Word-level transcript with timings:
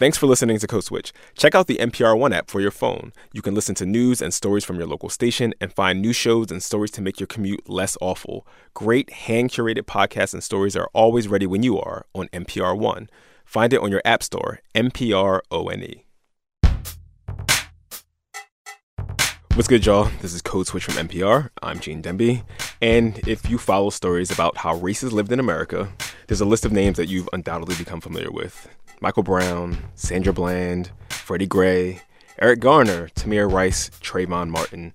Thanks 0.00 0.16
for 0.16 0.26
listening 0.26 0.58
to 0.58 0.66
Code 0.66 0.84
Switch. 0.84 1.12
Check 1.36 1.54
out 1.54 1.66
the 1.66 1.76
NPR 1.76 2.18
One 2.18 2.32
app 2.32 2.48
for 2.48 2.58
your 2.58 2.70
phone. 2.70 3.12
You 3.34 3.42
can 3.42 3.54
listen 3.54 3.74
to 3.74 3.84
news 3.84 4.22
and 4.22 4.32
stories 4.32 4.64
from 4.64 4.78
your 4.78 4.86
local 4.86 5.10
station 5.10 5.52
and 5.60 5.70
find 5.70 6.00
new 6.00 6.14
shows 6.14 6.50
and 6.50 6.62
stories 6.62 6.90
to 6.92 7.02
make 7.02 7.20
your 7.20 7.26
commute 7.26 7.68
less 7.68 7.98
awful. 8.00 8.46
Great 8.72 9.10
hand 9.10 9.50
curated 9.50 9.82
podcasts 9.82 10.32
and 10.32 10.42
stories 10.42 10.74
are 10.74 10.88
always 10.94 11.28
ready 11.28 11.46
when 11.46 11.62
you 11.62 11.78
are 11.78 12.06
on 12.14 12.28
NPR 12.28 12.78
One. 12.78 13.10
Find 13.44 13.74
it 13.74 13.82
on 13.82 13.90
your 13.90 14.00
app 14.06 14.22
store, 14.22 14.60
NPR 14.74 15.40
ONE. 15.50 16.00
What's 19.54 19.68
good, 19.68 19.84
y'all? 19.84 20.08
This 20.22 20.32
is 20.32 20.40
Code 20.40 20.66
Switch 20.66 20.84
from 20.84 20.94
NPR. 20.94 21.50
I'm 21.62 21.78
Gene 21.78 22.02
Demby. 22.02 22.42
And 22.80 23.18
if 23.28 23.50
you 23.50 23.58
follow 23.58 23.90
stories 23.90 24.30
about 24.30 24.56
how 24.56 24.76
races 24.76 25.12
lived 25.12 25.30
in 25.30 25.38
America, 25.38 25.92
there's 26.26 26.40
a 26.40 26.46
list 26.46 26.64
of 26.64 26.72
names 26.72 26.96
that 26.96 27.08
you've 27.08 27.28
undoubtedly 27.34 27.74
become 27.74 28.00
familiar 28.00 28.30
with. 28.30 28.66
Michael 29.02 29.22
Brown, 29.22 29.78
Sandra 29.94 30.32
Bland, 30.32 30.90
Freddie 31.08 31.46
Gray, 31.46 32.02
Eric 32.38 32.60
Garner, 32.60 33.08
Tamir 33.14 33.50
Rice, 33.50 33.88
Trayvon 34.02 34.50
Martin. 34.50 34.94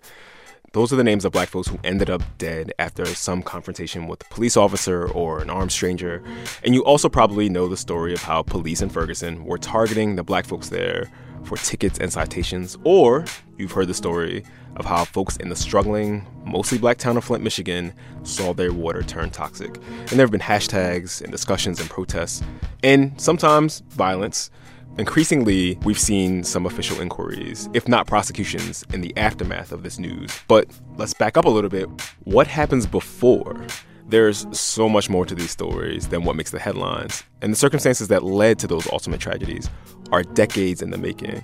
Those 0.73 0.93
are 0.93 0.95
the 0.95 1.03
names 1.03 1.25
of 1.25 1.31
black 1.31 1.49
folks 1.49 1.69
who 1.69 1.79
ended 1.83 2.11
up 2.11 2.21
dead 2.37 2.71
after 2.77 3.05
some 3.05 3.41
confrontation 3.41 4.07
with 4.07 4.21
a 4.21 4.25
police 4.25 4.55
officer 4.55 5.07
or 5.07 5.41
an 5.41 5.49
armed 5.49 5.71
stranger. 5.71 6.23
And 6.63 6.75
you 6.75 6.83
also 6.83 7.09
probably 7.09 7.49
know 7.49 7.67
the 7.67 7.77
story 7.77 8.13
of 8.13 8.21
how 8.21 8.43
police 8.43 8.83
in 8.83 8.89
Ferguson 8.89 9.43
were 9.43 9.57
targeting 9.57 10.15
the 10.15 10.23
black 10.23 10.45
folks 10.45 10.69
there 10.69 11.09
for 11.45 11.57
tickets 11.57 11.99
and 11.99 12.11
citations, 12.11 12.77
or 12.83 13.25
you've 13.57 13.71
heard 13.71 13.87
the 13.87 13.93
story 13.93 14.43
of 14.75 14.85
how 14.85 15.05
folks 15.05 15.37
in 15.37 15.49
the 15.49 15.55
struggling, 15.55 16.25
mostly 16.45 16.77
black 16.77 16.97
town 16.97 17.15
of 17.17 17.23
Flint, 17.23 17.43
Michigan, 17.43 17.93
saw 18.23 18.53
their 18.53 18.73
water 18.73 19.01
turn 19.01 19.29
toxic. 19.29 19.77
And 19.77 20.09
there 20.09 20.25
have 20.25 20.31
been 20.31 20.41
hashtags 20.41 21.21
and 21.21 21.31
discussions 21.31 21.79
and 21.79 21.89
protests, 21.89 22.41
and 22.83 23.19
sometimes 23.19 23.81
violence. 23.89 24.51
Increasingly, 24.97 25.77
we've 25.83 25.99
seen 25.99 26.43
some 26.43 26.65
official 26.65 27.01
inquiries, 27.01 27.69
if 27.73 27.87
not 27.87 28.07
prosecutions, 28.07 28.85
in 28.93 29.01
the 29.01 29.15
aftermath 29.17 29.71
of 29.71 29.83
this 29.83 29.99
news. 29.99 30.31
But 30.47 30.67
let's 30.97 31.13
back 31.13 31.37
up 31.37 31.45
a 31.45 31.49
little 31.49 31.69
bit. 31.69 31.89
What 32.23 32.47
happens 32.47 32.85
before? 32.85 33.65
There's 34.07 34.45
so 34.55 34.87
much 34.87 35.09
more 35.09 35.25
to 35.25 35.33
these 35.33 35.49
stories 35.49 36.09
than 36.09 36.23
what 36.23 36.35
makes 36.35 36.51
the 36.51 36.59
headlines, 36.59 37.23
and 37.41 37.51
the 37.51 37.57
circumstances 37.57 38.07
that 38.09 38.23
led 38.23 38.59
to 38.59 38.67
those 38.67 38.87
ultimate 38.91 39.19
tragedies 39.19 39.67
are 40.11 40.21
decades 40.21 40.83
in 40.83 40.91
the 40.91 40.97
making. 40.97 41.43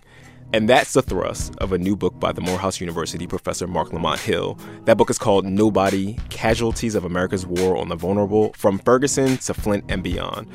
And 0.54 0.70
that's 0.70 0.94
the 0.94 1.02
thrust 1.02 1.56
of 1.58 1.72
a 1.72 1.78
new 1.80 1.96
book 1.96 2.20
by 2.20 2.34
the 2.34 2.42
Morehouse 2.42 2.80
University 2.80 3.26
professor 3.26 3.66
Marc 3.68 3.94
Lamont 3.94 4.20
Hill. 4.20 4.60
That 4.84 4.98
book 4.98 5.10
is 5.10 5.18
called 5.18 5.46
Nobody 5.46 6.20
Casualties 6.30 6.94
of 6.94 7.04
America's 7.04 7.48
War 7.48 7.78
on 7.78 7.90
the 7.90 7.96
Vulnerable 7.96 8.54
From 8.54 8.78
Ferguson 8.78 9.38
to 9.38 9.54
Flint 9.56 9.86
and 9.90 10.04
Beyond. 10.04 10.48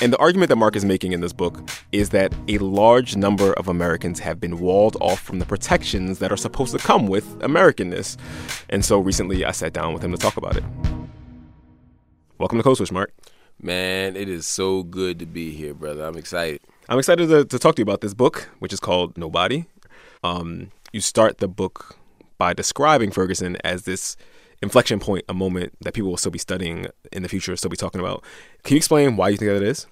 And 0.00 0.12
the 0.12 0.18
argument 0.18 0.48
that 0.48 0.56
Marc 0.56 0.74
is 0.74 0.86
making 0.86 1.12
in 1.12 1.20
this 1.20 1.34
book 1.34 1.68
is 1.92 2.08
that 2.10 2.34
a 2.48 2.58
large 2.58 3.14
number 3.14 3.52
of 3.52 3.68
Americans 3.68 4.18
have 4.18 4.40
been 4.40 4.58
walled 4.58 4.96
off 5.00 5.20
from 5.20 5.38
the 5.38 5.46
protections 5.46 6.18
that 6.18 6.32
are 6.32 6.36
supposed 6.36 6.72
to 6.72 6.78
come 6.78 7.06
with 7.06 7.38
Americanness. 7.40 8.16
And 8.70 8.84
so 8.84 8.98
recently 8.98 9.44
I 9.44 9.52
sat 9.52 9.74
down 9.74 9.92
with 9.92 10.02
him 10.02 10.10
to 10.12 10.18
talk 10.18 10.38
about 10.38 10.56
it. 10.56 10.64
Welcome 12.42 12.58
to 12.58 12.64
Code 12.64 12.76
Switch, 12.76 12.90
Marc. 12.90 13.12
Man, 13.60 14.16
it 14.16 14.28
is 14.28 14.48
so 14.48 14.82
good 14.82 15.20
to 15.20 15.26
be 15.26 15.52
here, 15.52 15.74
brother. 15.74 16.02
I'm 16.02 16.16
excited. 16.16 16.60
I'm 16.88 16.98
excited 16.98 17.28
to, 17.28 17.44
to 17.44 17.56
talk 17.56 17.76
to 17.76 17.80
you 17.80 17.84
about 17.84 18.00
this 18.00 18.14
book, 18.14 18.50
which 18.58 18.72
is 18.72 18.80
called 18.80 19.16
Nobody. 19.16 19.66
Um, 20.24 20.72
you 20.92 21.00
start 21.00 21.38
the 21.38 21.46
book 21.46 21.98
by 22.38 22.52
describing 22.52 23.12
Ferguson 23.12 23.58
as 23.62 23.84
this 23.84 24.16
inflection 24.60 24.98
point, 24.98 25.24
a 25.28 25.34
moment 25.34 25.74
that 25.82 25.94
people 25.94 26.10
will 26.10 26.16
still 26.16 26.32
be 26.32 26.38
studying 26.40 26.88
in 27.12 27.22
the 27.22 27.28
future, 27.28 27.54
still 27.54 27.70
be 27.70 27.76
talking 27.76 28.00
about. 28.00 28.24
Can 28.64 28.74
you 28.74 28.78
explain 28.78 29.14
why 29.14 29.28
you 29.28 29.36
think 29.36 29.52
that 29.52 29.62
is? 29.62 29.86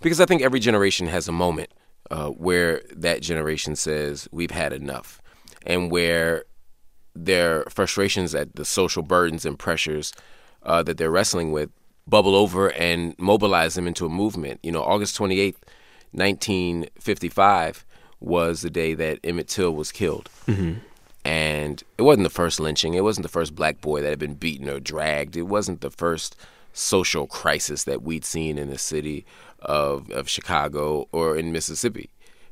Because 0.00 0.20
I 0.20 0.26
think 0.26 0.42
every 0.42 0.60
generation 0.60 1.08
has 1.08 1.26
a 1.26 1.32
moment 1.32 1.74
uh, 2.08 2.28
where 2.28 2.82
that 2.94 3.20
generation 3.20 3.74
says, 3.74 4.28
we've 4.30 4.52
had 4.52 4.72
enough, 4.72 5.20
and 5.66 5.90
where 5.90 6.44
their 7.16 7.64
frustrations 7.64 8.32
at 8.32 8.54
the 8.54 8.64
social 8.64 9.02
burdens 9.02 9.44
and 9.44 9.58
pressures 9.58 10.12
uh, 10.62 10.84
that 10.84 10.96
they're 10.96 11.10
wrestling 11.10 11.50
with 11.50 11.70
bubble 12.10 12.34
over 12.34 12.72
and 12.72 13.14
mobilize 13.18 13.74
them 13.74 13.86
into 13.86 14.04
a 14.04 14.10
movement. 14.10 14.60
You 14.62 14.72
know, 14.72 14.82
August 14.82 15.16
28th, 15.18 15.56
1955 16.12 17.86
was 18.18 18.62
the 18.62 18.70
day 18.70 18.94
that 18.94 19.20
Emmett 19.24 19.48
Till 19.48 19.74
was 19.74 19.92
killed. 19.92 20.28
Mm-hmm. 20.46 20.80
And 21.24 21.82
it 21.96 22.02
wasn't 22.02 22.24
the 22.24 22.30
first 22.30 22.60
lynching. 22.60 22.94
It 22.94 23.04
wasn't 23.04 23.22
the 23.22 23.30
first 23.30 23.54
black 23.54 23.80
boy 23.80 24.02
that 24.02 24.08
had 24.08 24.18
been 24.18 24.34
beaten 24.34 24.68
or 24.68 24.80
dragged. 24.80 25.36
It 25.36 25.42
wasn't 25.42 25.80
the 25.80 25.90
first 25.90 26.36
social 26.72 27.26
crisis 27.26 27.84
that 27.84 28.02
we'd 28.02 28.24
seen 28.24 28.58
in 28.58 28.70
the 28.70 28.78
city 28.78 29.24
of, 29.60 30.10
of 30.10 30.28
Chicago 30.28 31.08
or 31.12 31.36
in 31.36 31.52
Mississippi, 31.52 32.10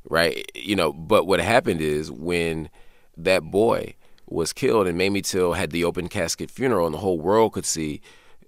right? 0.08 0.50
You 0.54 0.76
know, 0.76 0.92
but 0.92 1.26
what 1.26 1.40
happened 1.40 1.80
is 1.80 2.10
when 2.10 2.68
that 3.16 3.44
boy 3.44 3.94
was 4.26 4.52
killed 4.52 4.86
and 4.86 4.98
Mamie 4.98 5.22
Till 5.22 5.54
had 5.54 5.70
the 5.70 5.84
open 5.84 6.08
casket 6.08 6.50
funeral 6.50 6.86
and 6.86 6.94
the 6.94 6.98
whole 6.98 7.18
world 7.18 7.54
could 7.54 7.64
see 7.64 8.00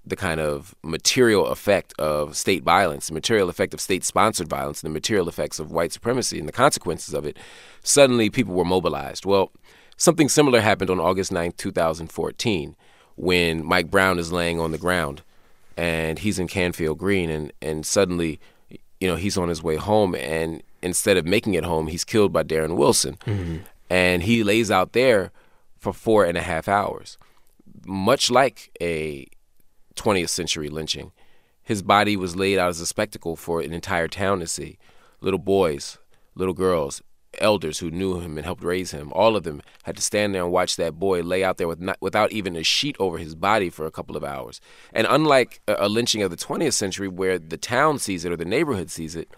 the 0.04 0.16
kind 0.16 0.40
of 0.40 0.74
material 0.82 1.46
effect 1.48 1.92
of 1.98 2.36
state 2.36 2.62
violence, 2.62 3.08
the 3.08 3.14
material 3.14 3.48
effect 3.48 3.74
of 3.74 3.80
state 3.80 4.04
sponsored 4.04 4.48
violence, 4.48 4.82
and 4.82 4.90
the 4.90 4.94
material 4.94 5.28
effects 5.28 5.58
of 5.58 5.70
white 5.70 5.92
supremacy 5.92 6.38
and 6.38 6.48
the 6.48 6.52
consequences 6.52 7.14
of 7.14 7.26
it, 7.26 7.36
suddenly 7.82 8.30
people 8.30 8.54
were 8.54 8.64
mobilized. 8.64 9.26
Well, 9.26 9.52
something 9.96 10.28
similar 10.28 10.60
happened 10.60 10.90
on 10.90 11.00
August 11.00 11.30
9th, 11.32 11.56
2014, 11.56 12.76
when 13.16 13.64
Mike 13.64 13.90
Brown 13.90 14.18
is 14.18 14.32
laying 14.32 14.58
on 14.58 14.72
the 14.72 14.78
ground 14.78 15.22
and 15.76 16.18
he's 16.18 16.38
in 16.38 16.48
Canfield 16.48 16.98
Green, 16.98 17.30
and, 17.30 17.52
and 17.62 17.86
suddenly, 17.86 18.40
you 19.00 19.08
know, 19.08 19.16
he's 19.16 19.38
on 19.38 19.48
his 19.48 19.62
way 19.62 19.76
home, 19.76 20.14
and 20.14 20.62
instead 20.82 21.16
of 21.16 21.24
making 21.24 21.54
it 21.54 21.64
home, 21.64 21.86
he's 21.86 22.04
killed 22.04 22.32
by 22.32 22.42
Darren 22.42 22.76
Wilson. 22.76 23.16
Mm-hmm. 23.24 23.56
And 23.88 24.22
he 24.22 24.44
lays 24.44 24.70
out 24.70 24.92
there 24.92 25.32
for 25.78 25.92
four 25.92 26.24
and 26.24 26.36
a 26.36 26.42
half 26.42 26.68
hours, 26.68 27.16
much 27.86 28.30
like 28.30 28.70
a 28.80 29.26
20th 30.00 30.30
century 30.30 30.68
lynching. 30.68 31.12
His 31.62 31.82
body 31.82 32.16
was 32.16 32.36
laid 32.36 32.58
out 32.58 32.70
as 32.70 32.80
a 32.80 32.86
spectacle 32.86 33.36
for 33.36 33.60
an 33.60 33.72
entire 33.72 34.08
town 34.08 34.40
to 34.40 34.46
see. 34.46 34.78
Little 35.20 35.38
boys, 35.38 35.98
little 36.34 36.54
girls, 36.54 37.02
elders 37.38 37.78
who 37.78 37.90
knew 37.90 38.18
him 38.20 38.36
and 38.36 38.44
helped 38.44 38.64
raise 38.64 38.90
him, 38.90 39.12
all 39.12 39.36
of 39.36 39.44
them 39.44 39.62
had 39.84 39.96
to 39.96 40.02
stand 40.02 40.34
there 40.34 40.42
and 40.42 40.52
watch 40.52 40.76
that 40.76 40.98
boy 40.98 41.20
lay 41.20 41.44
out 41.44 41.58
there 41.58 41.68
with 41.68 41.80
not, 41.80 41.98
without 42.00 42.32
even 42.32 42.56
a 42.56 42.62
sheet 42.62 42.96
over 42.98 43.18
his 43.18 43.34
body 43.34 43.70
for 43.70 43.86
a 43.86 43.90
couple 43.90 44.16
of 44.16 44.24
hours. 44.24 44.60
And 44.92 45.06
unlike 45.08 45.60
a, 45.68 45.76
a 45.80 45.88
lynching 45.88 46.22
of 46.22 46.30
the 46.30 46.36
20th 46.36 46.72
century 46.72 47.08
where 47.08 47.38
the 47.38 47.58
town 47.58 47.98
sees 47.98 48.24
it 48.24 48.32
or 48.32 48.36
the 48.36 48.44
neighborhood 48.44 48.90
sees 48.90 49.14
it, 49.14 49.30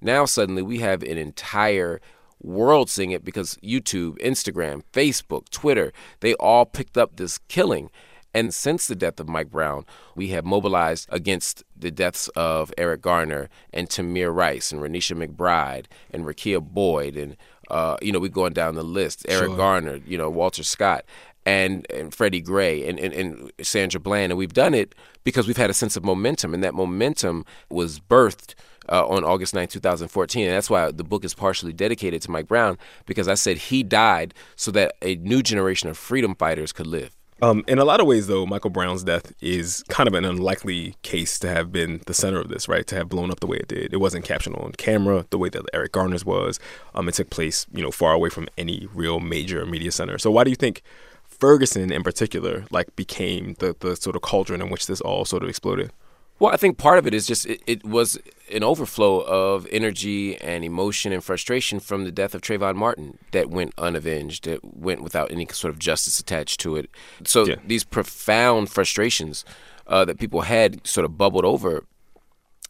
now 0.00 0.26
suddenly 0.26 0.62
we 0.62 0.78
have 0.78 1.02
an 1.02 1.18
entire 1.18 2.00
world 2.42 2.90
seeing 2.90 3.10
it 3.10 3.24
because 3.24 3.56
YouTube, 3.62 4.18
Instagram, 4.18 4.82
Facebook, 4.92 5.48
Twitter, 5.48 5.92
they 6.20 6.34
all 6.34 6.66
picked 6.66 6.98
up 6.98 7.16
this 7.16 7.38
killing. 7.38 7.90
And 8.34 8.52
since 8.52 8.86
the 8.86 8.96
death 8.96 9.20
of 9.20 9.28
Mike 9.28 9.50
Brown, 9.50 9.86
we 10.16 10.28
have 10.28 10.44
mobilized 10.44 11.08
against 11.10 11.62
the 11.76 11.90
deaths 11.90 12.28
of 12.36 12.72
Eric 12.76 13.00
Garner 13.00 13.48
and 13.72 13.88
Tamir 13.88 14.34
Rice 14.34 14.72
and 14.72 14.82
Renisha 14.82 15.16
McBride 15.16 15.86
and 16.10 16.24
Rekia 16.24 16.60
Boyd 16.60 17.16
and 17.16 17.36
uh, 17.70 17.96
you 18.02 18.12
know, 18.12 18.18
we're 18.18 18.28
going 18.28 18.52
down 18.52 18.74
the 18.74 18.82
list. 18.82 19.24
Eric 19.28 19.48
sure. 19.48 19.56
Garner, 19.56 20.00
you 20.06 20.18
know, 20.18 20.30
Walter 20.30 20.62
Scott 20.62 21.04
and, 21.46 21.86
and 21.90 22.14
Freddie 22.14 22.40
Gray 22.40 22.86
and, 22.86 22.98
and, 22.98 23.12
and 23.12 23.52
Sandra 23.62 24.00
Bland. 24.00 24.32
And 24.32 24.38
we've 24.38 24.52
done 24.52 24.74
it 24.74 24.94
because 25.24 25.46
we've 25.46 25.56
had 25.56 25.70
a 25.70 25.74
sense 25.74 25.96
of 25.96 26.04
momentum. 26.04 26.54
And 26.54 26.62
that 26.62 26.74
momentum 26.74 27.44
was 27.70 28.00
birthed 28.00 28.54
uh, 28.88 29.06
on 29.06 29.24
August 29.24 29.54
9, 29.54 29.68
2014. 29.68 30.46
And 30.46 30.54
that's 30.54 30.70
why 30.70 30.90
the 30.90 31.04
book 31.04 31.24
is 31.24 31.34
partially 31.34 31.72
dedicated 31.72 32.22
to 32.22 32.30
Mike 32.30 32.48
Brown 32.48 32.78
because 33.06 33.28
I 33.28 33.34
said 33.34 33.56
he 33.56 33.82
died 33.82 34.34
so 34.56 34.70
that 34.72 34.96
a 35.02 35.16
new 35.16 35.42
generation 35.42 35.88
of 35.88 35.96
freedom 35.96 36.34
fighters 36.34 36.72
could 36.72 36.86
live. 36.86 37.16
Um, 37.42 37.64
in 37.66 37.78
a 37.78 37.84
lot 37.84 38.00
of 38.00 38.06
ways, 38.06 38.26
though, 38.26 38.46
Michael 38.46 38.70
Brown's 38.70 39.02
death 39.04 39.32
is 39.40 39.84
kind 39.88 40.06
of 40.06 40.14
an 40.14 40.24
unlikely 40.24 40.94
case 41.02 41.38
to 41.40 41.48
have 41.48 41.72
been 41.72 42.00
the 42.06 42.14
center 42.14 42.40
of 42.40 42.48
this, 42.48 42.68
right? 42.68 42.86
To 42.86 42.94
have 42.96 43.08
blown 43.08 43.30
up 43.30 43.40
the 43.40 43.46
way 43.46 43.58
it 43.58 43.68
did. 43.68 43.92
It 43.92 43.98
wasn't 43.98 44.24
captioned 44.24 44.56
on 44.56 44.72
camera 44.72 45.26
the 45.30 45.38
way 45.38 45.48
that 45.50 45.64
Eric 45.72 45.92
Garner's 45.92 46.24
was. 46.24 46.60
Um, 46.94 47.08
it 47.08 47.14
took 47.14 47.30
place, 47.30 47.66
you 47.72 47.82
know, 47.82 47.90
far 47.90 48.12
away 48.12 48.30
from 48.30 48.48
any 48.56 48.88
real 48.94 49.20
major 49.20 49.66
media 49.66 49.90
center. 49.92 50.16
So 50.16 50.30
why 50.30 50.44
do 50.44 50.50
you 50.50 50.56
think 50.56 50.82
Ferguson, 51.24 51.92
in 51.92 52.02
particular, 52.02 52.64
like 52.70 52.94
became 52.96 53.54
the 53.58 53.74
the 53.78 53.96
sort 53.96 54.16
of 54.16 54.22
cauldron 54.22 54.62
in 54.62 54.70
which 54.70 54.86
this 54.86 55.00
all 55.00 55.24
sort 55.24 55.42
of 55.42 55.48
exploded? 55.48 55.90
Well, 56.38 56.52
I 56.52 56.56
think 56.56 56.78
part 56.78 56.98
of 56.98 57.06
it 57.06 57.14
is 57.14 57.26
just 57.26 57.46
it, 57.46 57.62
it, 57.66 57.84
was 57.84 58.18
an 58.52 58.64
overflow 58.64 59.20
of 59.20 59.66
energy 59.70 60.36
and 60.38 60.64
emotion 60.64 61.12
and 61.12 61.22
frustration 61.22 61.78
from 61.78 62.04
the 62.04 62.10
death 62.10 62.34
of 62.34 62.40
Trayvon 62.40 62.74
Martin 62.74 63.18
that 63.30 63.50
went 63.50 63.72
unavenged, 63.78 64.44
that 64.44 64.64
went 64.64 65.02
without 65.02 65.30
any 65.30 65.46
sort 65.52 65.72
of 65.72 65.78
justice 65.78 66.18
attached 66.18 66.60
to 66.60 66.76
it. 66.76 66.90
So 67.24 67.46
yeah. 67.46 67.56
these 67.64 67.84
profound 67.84 68.68
frustrations 68.68 69.44
uh, 69.86 70.04
that 70.06 70.18
people 70.18 70.42
had 70.42 70.84
sort 70.86 71.04
of 71.04 71.16
bubbled 71.16 71.44
over 71.44 71.84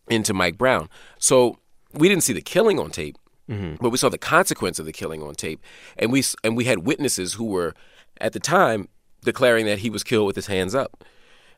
into 0.08 0.34
Mike 0.34 0.58
Brown. 0.58 0.88
So 1.18 1.58
we 1.92 2.08
didn't 2.08 2.24
see 2.24 2.32
the 2.34 2.42
killing 2.42 2.78
on 2.78 2.90
tape, 2.90 3.16
mm-hmm. 3.48 3.76
but 3.80 3.90
we 3.90 3.98
saw 3.98 4.08
the 4.08 4.18
consequence 4.18 4.78
of 4.78 4.84
the 4.84 4.92
killing 4.92 5.22
on 5.22 5.34
tape, 5.34 5.62
and 5.96 6.12
we 6.12 6.22
and 6.42 6.56
we 6.56 6.64
had 6.64 6.80
witnesses 6.80 7.34
who 7.34 7.46
were 7.46 7.74
at 8.20 8.32
the 8.32 8.40
time 8.40 8.88
declaring 9.22 9.64
that 9.66 9.78
he 9.78 9.90
was 9.90 10.04
killed 10.04 10.26
with 10.26 10.36
his 10.36 10.48
hands 10.48 10.74
up. 10.74 11.04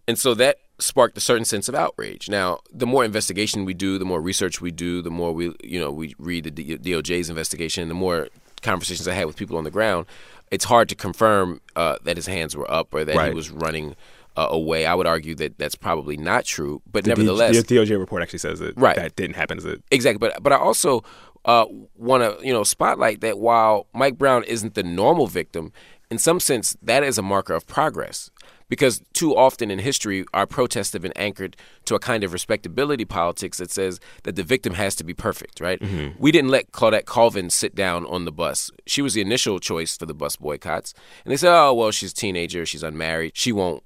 And 0.06 0.16
so 0.18 0.34
that 0.34 0.58
sparked 0.78 1.16
a 1.16 1.20
certain 1.20 1.44
sense 1.44 1.68
of 1.68 1.74
outrage. 1.74 2.28
Now, 2.28 2.60
the 2.72 2.86
more 2.86 3.04
investigation 3.04 3.64
we 3.64 3.74
do, 3.74 3.98
the 3.98 4.04
more 4.04 4.20
research 4.20 4.60
we 4.60 4.70
do, 4.70 5.00
the 5.02 5.10
more 5.10 5.32
we, 5.32 5.54
you 5.62 5.80
know, 5.80 5.90
we 5.90 6.14
read 6.18 6.54
the 6.54 6.76
DOJ's 6.78 7.30
investigation, 7.30 7.88
the 7.88 7.94
more 7.94 8.28
conversations 8.62 9.08
I 9.08 9.14
had 9.14 9.26
with 9.26 9.36
people 9.36 9.56
on 9.56 9.64
the 9.64 9.70
ground, 9.70 10.06
it's 10.50 10.64
hard 10.66 10.88
to 10.90 10.94
confirm 10.94 11.60
uh, 11.76 11.96
that 12.04 12.16
his 12.16 12.26
hands 12.26 12.54
were 12.56 12.70
up 12.70 12.92
or 12.94 13.04
that 13.04 13.16
Right. 13.16 13.28
he 13.30 13.34
was 13.34 13.50
running 13.50 13.96
uh, 14.36 14.48
away. 14.50 14.84
I 14.84 14.94
would 14.94 15.06
argue 15.06 15.34
that 15.36 15.56
that's 15.58 15.74
probably 15.74 16.16
not 16.18 16.44
true, 16.44 16.82
but 16.92 17.04
The 17.04 17.14
D- 17.14 17.22
nevertheless, 17.22 17.56
the 17.62 17.74
DOJ 17.76 17.98
report 17.98 18.22
actually 18.22 18.40
says 18.40 18.58
that 18.58 18.76
Right. 18.76 18.96
that 18.96 19.16
didn't 19.16 19.36
happen. 19.36 19.58
Exactly, 19.90 20.18
but 20.18 20.42
but 20.42 20.52
I 20.52 20.56
also 20.56 21.02
uh, 21.46 21.64
want 21.96 22.22
to 22.22 22.46
you 22.46 22.52
know 22.52 22.62
spotlight 22.64 23.22
that 23.22 23.38
while 23.38 23.86
Mike 23.94 24.18
Brown 24.18 24.44
isn't 24.44 24.74
the 24.74 24.82
normal 24.82 25.26
victim, 25.26 25.72
in 26.10 26.18
some 26.18 26.38
sense 26.38 26.76
that 26.82 27.02
is 27.02 27.16
a 27.16 27.22
marker 27.22 27.54
of 27.54 27.66
progress. 27.66 28.30
Because 28.68 29.00
too 29.12 29.36
often 29.36 29.70
in 29.70 29.78
history, 29.78 30.24
our 30.34 30.46
protests 30.46 30.92
have 30.92 31.02
been 31.02 31.12
anchored 31.16 31.56
to 31.84 31.94
a 31.94 32.00
kind 32.00 32.24
of 32.24 32.32
respectability 32.32 33.04
politics 33.04 33.58
that 33.58 33.70
says 33.70 34.00
that 34.24 34.34
the 34.34 34.42
victim 34.42 34.74
has 34.74 34.96
to 34.96 35.04
be 35.04 35.14
perfect, 35.14 35.60
right? 35.60 35.80
Mm-hmm. 35.80 36.20
We 36.20 36.32
didn't 36.32 36.50
let 36.50 36.72
Claudette 36.72 37.04
Colvin 37.04 37.48
sit 37.50 37.76
down 37.76 38.04
on 38.06 38.24
the 38.24 38.32
bus. 38.32 38.70
She 38.86 39.02
was 39.02 39.14
the 39.14 39.20
initial 39.20 39.60
choice 39.60 39.96
for 39.96 40.06
the 40.06 40.14
bus 40.14 40.36
boycotts. 40.36 40.94
And 41.24 41.32
they 41.32 41.36
said, 41.36 41.56
oh, 41.56 41.74
well, 41.74 41.92
she's 41.92 42.10
a 42.10 42.14
teenager, 42.14 42.66
she's 42.66 42.82
unmarried, 42.82 43.36
she 43.36 43.52
won't 43.52 43.84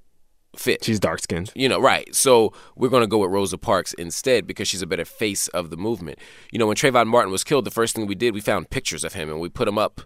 fit. 0.55 0.83
She's 0.83 0.99
dark 0.99 1.19
skinned. 1.19 1.51
You 1.55 1.69
know, 1.69 1.79
right. 1.79 2.13
So 2.13 2.53
we're 2.75 2.89
going 2.89 3.03
to 3.03 3.07
go 3.07 3.19
with 3.19 3.31
Rosa 3.31 3.57
Parks 3.57 3.93
instead 3.93 4.47
because 4.47 4.67
she's 4.67 4.81
a 4.81 4.87
better 4.87 5.05
face 5.05 5.47
of 5.49 5.69
the 5.69 5.77
movement. 5.77 6.19
You 6.51 6.59
know, 6.59 6.67
when 6.67 6.75
Trayvon 6.75 7.07
Martin 7.07 7.31
was 7.31 7.43
killed, 7.43 7.65
the 7.65 7.71
first 7.71 7.95
thing 7.95 8.07
we 8.07 8.15
did, 8.15 8.33
we 8.33 8.41
found 8.41 8.69
pictures 8.69 9.03
of 9.03 9.13
him 9.13 9.29
and 9.29 9.39
we 9.39 9.49
put 9.49 9.67
him 9.67 9.77
up, 9.77 10.01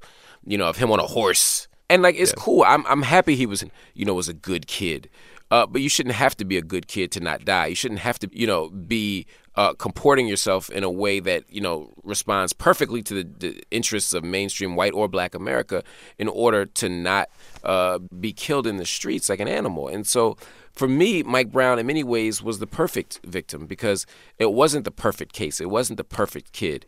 you 0.45 0.57
know, 0.57 0.67
of 0.67 0.77
him 0.77 0.91
on 0.91 0.99
a 0.99 1.07
horse. 1.07 1.67
And 1.89 2.01
like, 2.01 2.15
it's 2.17 2.33
cool. 2.33 2.63
I'm, 2.63 2.85
I'm 2.87 3.03
happy 3.03 3.35
he 3.35 3.45
was, 3.45 3.63
you 3.93 4.05
know, 4.05 4.13
was 4.13 4.29
a 4.29 4.33
good 4.33 4.67
kid. 4.67 5.09
Uh, 5.51 5.65
but 5.65 5.81
you 5.81 5.89
shouldn't 5.89 6.15
have 6.15 6.35
to 6.35 6.43
be 6.43 6.57
a 6.57 6.61
good 6.61 6.87
kid 6.87 7.11
to 7.11 7.19
not 7.19 7.45
die. 7.45 7.67
You 7.67 7.75
shouldn't 7.75 7.99
have 7.99 8.17
to, 8.19 8.29
you 8.31 8.47
know, 8.47 8.69
be 8.69 9.27
uh, 9.55 9.73
comporting 9.73 10.27
yourself 10.27 10.71
in 10.71 10.83
a 10.83 10.89
way 10.89 11.19
that, 11.19 11.43
you 11.47 11.61
know, 11.61 11.93
responds 12.03 12.51
perfectly 12.51 13.03
to 13.03 13.23
the, 13.23 13.29
the 13.39 13.63
interests 13.69 14.13
of 14.13 14.23
mainstream 14.23 14.75
white 14.75 14.93
or 14.93 15.07
black 15.07 15.35
America 15.35 15.83
in 16.17 16.27
order 16.27 16.65
to 16.65 16.89
not 16.89 17.29
uh, 17.63 17.99
be 18.19 18.33
killed 18.33 18.65
in 18.65 18.77
the 18.77 18.85
streets 18.85 19.29
like 19.29 19.39
an 19.39 19.47
animal. 19.47 19.87
And 19.87 20.07
so 20.07 20.35
for 20.73 20.87
me, 20.87 21.23
Mike 21.23 21.51
Brown, 21.51 21.77
in 21.79 21.85
many 21.85 22.03
ways, 22.03 22.41
was 22.41 22.59
the 22.59 22.67
perfect 22.67 23.21
victim 23.23 23.65
because 23.67 24.05
it 24.39 24.51
wasn't 24.51 24.83
the 24.83 24.91
perfect 24.91 25.31
case. 25.31 25.61
It 25.61 25.69
wasn't 25.69 25.97
the 25.97 26.03
perfect 26.03 26.51
kid. 26.51 26.85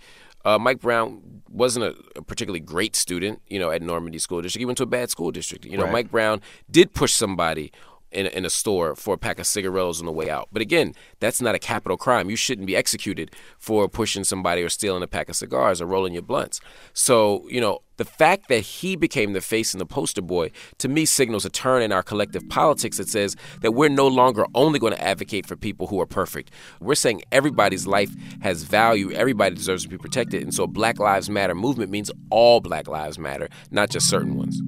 Uh, 0.47 0.57
Mike 0.57 0.79
Brown 0.79 1.41
wasn't 1.49 1.83
a, 1.83 1.95
a 2.15 2.21
particularly 2.21 2.61
great 2.61 2.95
student, 2.95 3.41
you 3.47 3.59
know, 3.59 3.69
at 3.69 3.81
Normandy 3.81 4.17
School 4.17 4.41
District. 4.41 4.61
He 4.61 4.65
went 4.65 4.77
to 4.77 4.83
a 4.83 4.88
bad 4.88 5.09
school 5.09 5.31
district. 5.31 5.65
You 5.65 5.77
know, 5.77 5.83
Right. 5.83 5.91
Mike 5.91 6.11
Brown 6.11 6.41
did 6.71 6.94
push 6.94 7.13
somebody 7.13 7.71
in 8.12 8.25
a, 8.25 8.30
in 8.30 8.45
a 8.45 8.50
store 8.50 8.95
for 8.95 9.15
a 9.15 9.18
pack 9.18 9.39
of 9.39 9.45
cigarillos 9.45 10.00
on 10.00 10.06
the 10.06 10.12
way 10.12 10.30
out. 10.30 10.48
But 10.51 10.62
again, 10.62 10.94
that's 11.19 11.42
not 11.42 11.56
a 11.56 11.59
capital 11.59 11.98
crime. 11.98 12.30
You 12.30 12.36
shouldn't 12.36 12.68
be 12.68 12.75
executed 12.75 13.31
for 13.57 13.88
pushing 13.88 14.24
somebody 14.24 14.63
or 14.63 14.69
stealing 14.69 15.04
a 15.04 15.07
pack 15.07 15.30
of 15.30 15.36
cigars 15.36 15.81
or 15.81 15.86
rolling 15.86 16.13
your 16.13 16.21
blunts. 16.21 16.59
So, 16.94 17.48
you 17.50 17.62
know, 17.62 17.80
the 17.98 18.06
fact 18.06 18.48
that 18.50 18.59
he 18.59 18.95
became 18.95 19.33
the 19.33 19.42
face 19.42 19.74
and 19.74 19.81
the 19.81 19.86
poster 19.86 20.21
boy 20.21 20.51
to 20.77 20.88
me 20.88 21.06
signals 21.06 21.45
a 21.45 21.50
turn 21.50 21.81
in 21.81 21.92
our 21.92 22.04
collective 22.04 22.48
politics 22.48 22.98
that 22.98 23.09
says 23.09 23.36
that 23.62 23.71
we're 23.71 23.89
no 23.89 24.07
longer 24.07 24.45
only 24.54 24.77
going 24.77 24.94
to 24.94 25.04
advocate 25.04 25.48
for 25.48 25.56
people 25.56 25.88
who 25.88 26.00
are 26.00 26.06
perfect. 26.06 26.51
We're 26.80 26.95
saying 26.95 27.24
everybody's 27.31 27.88
life 27.88 28.12
has 28.42 28.63
value, 28.63 29.12
everybody 29.12 29.56
deserves 29.56 29.83
to 29.83 29.89
be 29.89 29.98
protected. 29.98 30.44
And 30.44 30.54
so 30.54 30.68
Black 30.68 31.00
Lives 31.00 31.30
Matter 31.30 31.56
movement 31.56 31.89
means 31.89 32.12
all 32.30 32.62
Black 32.62 32.88
Lives 32.88 33.18
Matter, 33.18 33.50
not 33.71 33.89
just 33.89 34.07
certain 34.07 34.36
ones. 34.38 34.62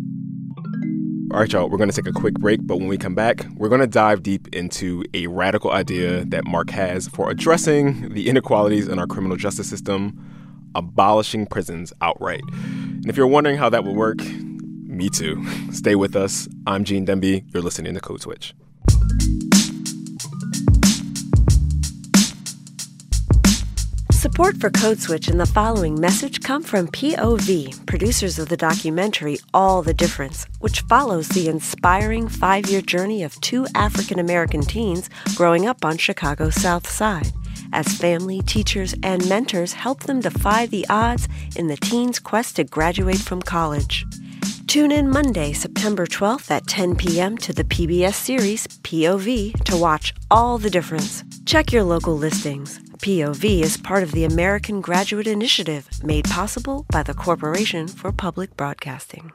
All 1.32 1.40
right, 1.40 1.54
y'all, 1.54 1.70
we're 1.70 1.78
going 1.78 1.92
to 1.92 1.96
take 1.96 2.10
a 2.10 2.12
quick 2.12 2.34
break, 2.40 2.60
but 2.64 2.78
when 2.78 2.88
we 2.88 2.98
come 2.98 3.14
back, 3.14 3.46
we're 3.56 3.70
going 3.70 3.82
to 3.82 3.88
dive 3.88 4.24
deep 4.24 4.48
into 4.48 5.04
a 5.14 5.28
radical 5.28 5.72
idea 5.72 6.26
that 6.26 6.44
Marc 6.48 6.72
has 6.72 7.08
for 7.08 7.30
addressing 7.30 8.10
the 8.16 8.28
inequalities 8.28 8.88
in 8.88 8.98
our 8.98 9.06
criminal 9.06 9.38
justice 9.38 9.70
system, 9.70 10.20
abolishing 10.74 11.46
prisons 11.46 11.94
outright. 12.02 12.42
And 12.52 13.06
if 13.06 13.16
you're 13.16 13.28
wondering 13.28 13.58
how 13.58 13.70
that 13.70 13.84
would 13.84 13.96
work, 13.96 14.18
me 14.24 15.08
too. 15.08 15.46
Stay 15.72 15.94
with 15.94 16.16
us. 16.16 16.48
I'm 16.66 16.84
Gene 16.84 17.06
Demby. 17.06 17.44
You're 17.54 17.62
listening 17.62 17.94
to 17.94 18.00
Code 18.00 18.24
Switch. 18.24 18.56
Support 24.30 24.58
for 24.58 24.70
Code 24.70 25.00
Switch 25.00 25.28
and 25.28 25.40
the 25.40 25.46
following 25.48 26.00
message 26.00 26.42
come 26.42 26.62
from 26.62 26.88
POV, 26.88 27.88
producers 27.88 28.38
of 28.38 28.48
the 28.48 28.56
documentary 28.56 29.40
All 29.56 29.82
the 29.82 29.94
Difference, 29.94 30.46
which 30.60 30.82
follows 30.82 31.28
the 31.30 31.50
inspiring 31.50 32.28
five 32.28 32.70
year 32.70 32.82
journey 32.82 33.24
of 33.24 33.42
two 33.42 33.66
African 33.74 34.20
American 34.20 34.62
teens 34.62 35.10
growing 35.34 35.66
up 35.66 35.84
on 35.84 35.98
Chicago's 35.98 36.54
South 36.54 36.88
Side, 36.88 37.34
as 37.74 37.98
family, 37.98 38.44
teachers, 38.44 38.94
and 39.02 39.28
mentors 39.28 39.74
help 39.74 40.02
them 40.04 40.22
defy 40.22 40.68
the 40.68 40.86
odds 40.90 41.28
in 41.56 41.66
the 41.66 41.78
teens' 41.78 42.20
quest 42.20 42.58
to 42.58 42.64
graduate 42.64 43.18
from 43.18 43.42
college. 43.42 44.06
Tune 44.70 44.92
in 44.92 45.10
Monday, 45.10 45.52
September 45.52 46.06
12th 46.06 46.52
at 46.52 46.68
10 46.68 46.96
p.m. 46.96 47.40
to 47.40 47.52
the 47.52 47.64
PBS 47.64 48.14
series 48.14 48.68
POV 48.68 49.64
to 49.64 49.76
watch 49.76 50.14
All 50.30 50.60
the 50.60 50.70
Difference. 50.70 51.24
Check 51.48 51.72
your 51.72 51.84
local 51.84 52.16
listings. 52.16 52.78
POV 53.00 53.64
is 53.64 53.78
part 53.78 54.04
of 54.04 54.12
the 54.12 54.26
American 54.26 54.80
Graduate 54.80 55.26
Initiative 55.26 55.90
made 56.04 56.26
possible 56.26 56.86
by 56.92 57.02
the 57.02 57.16
Corporation 57.16 57.88
for 57.88 58.12
Public 58.12 58.56
Broadcasting. 58.56 59.32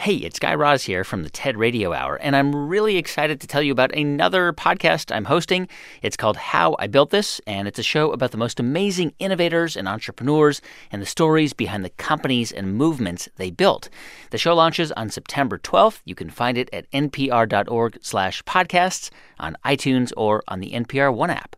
Hey, 0.00 0.14
it's 0.14 0.38
Guy 0.38 0.54
Raz 0.54 0.84
here 0.84 1.02
from 1.02 1.24
the 1.24 1.28
TED 1.28 1.56
Radio 1.56 1.92
Hour, 1.92 2.14
and 2.22 2.36
I'm 2.36 2.54
really 2.54 2.96
excited 2.98 3.40
to 3.40 3.48
tell 3.48 3.60
you 3.60 3.72
about 3.72 3.92
another 3.96 4.52
podcast 4.52 5.12
I'm 5.12 5.24
hosting. 5.24 5.66
It's 6.02 6.16
called 6.16 6.36
How 6.36 6.76
I 6.78 6.86
Built 6.86 7.10
This, 7.10 7.40
and 7.48 7.66
it's 7.66 7.80
a 7.80 7.82
show 7.82 8.12
about 8.12 8.30
the 8.30 8.36
most 8.36 8.60
amazing 8.60 9.12
innovators 9.18 9.76
and 9.76 9.88
entrepreneurs 9.88 10.62
and 10.92 11.02
the 11.02 11.06
stories 11.06 11.52
behind 11.52 11.84
the 11.84 11.90
companies 11.90 12.52
and 12.52 12.76
movements 12.76 13.28
they 13.38 13.50
built. 13.50 13.88
The 14.30 14.38
show 14.38 14.54
launches 14.54 14.92
on 14.92 15.10
September 15.10 15.58
12th. 15.58 16.00
You 16.04 16.14
can 16.14 16.30
find 16.30 16.56
it 16.56 16.70
at 16.72 16.88
npr.org 16.92 17.98
slash 18.00 18.44
podcasts 18.44 19.10
on 19.40 19.56
iTunes 19.64 20.12
or 20.16 20.44
on 20.46 20.60
the 20.60 20.70
NPR 20.70 21.12
One 21.12 21.30
app. 21.30 21.56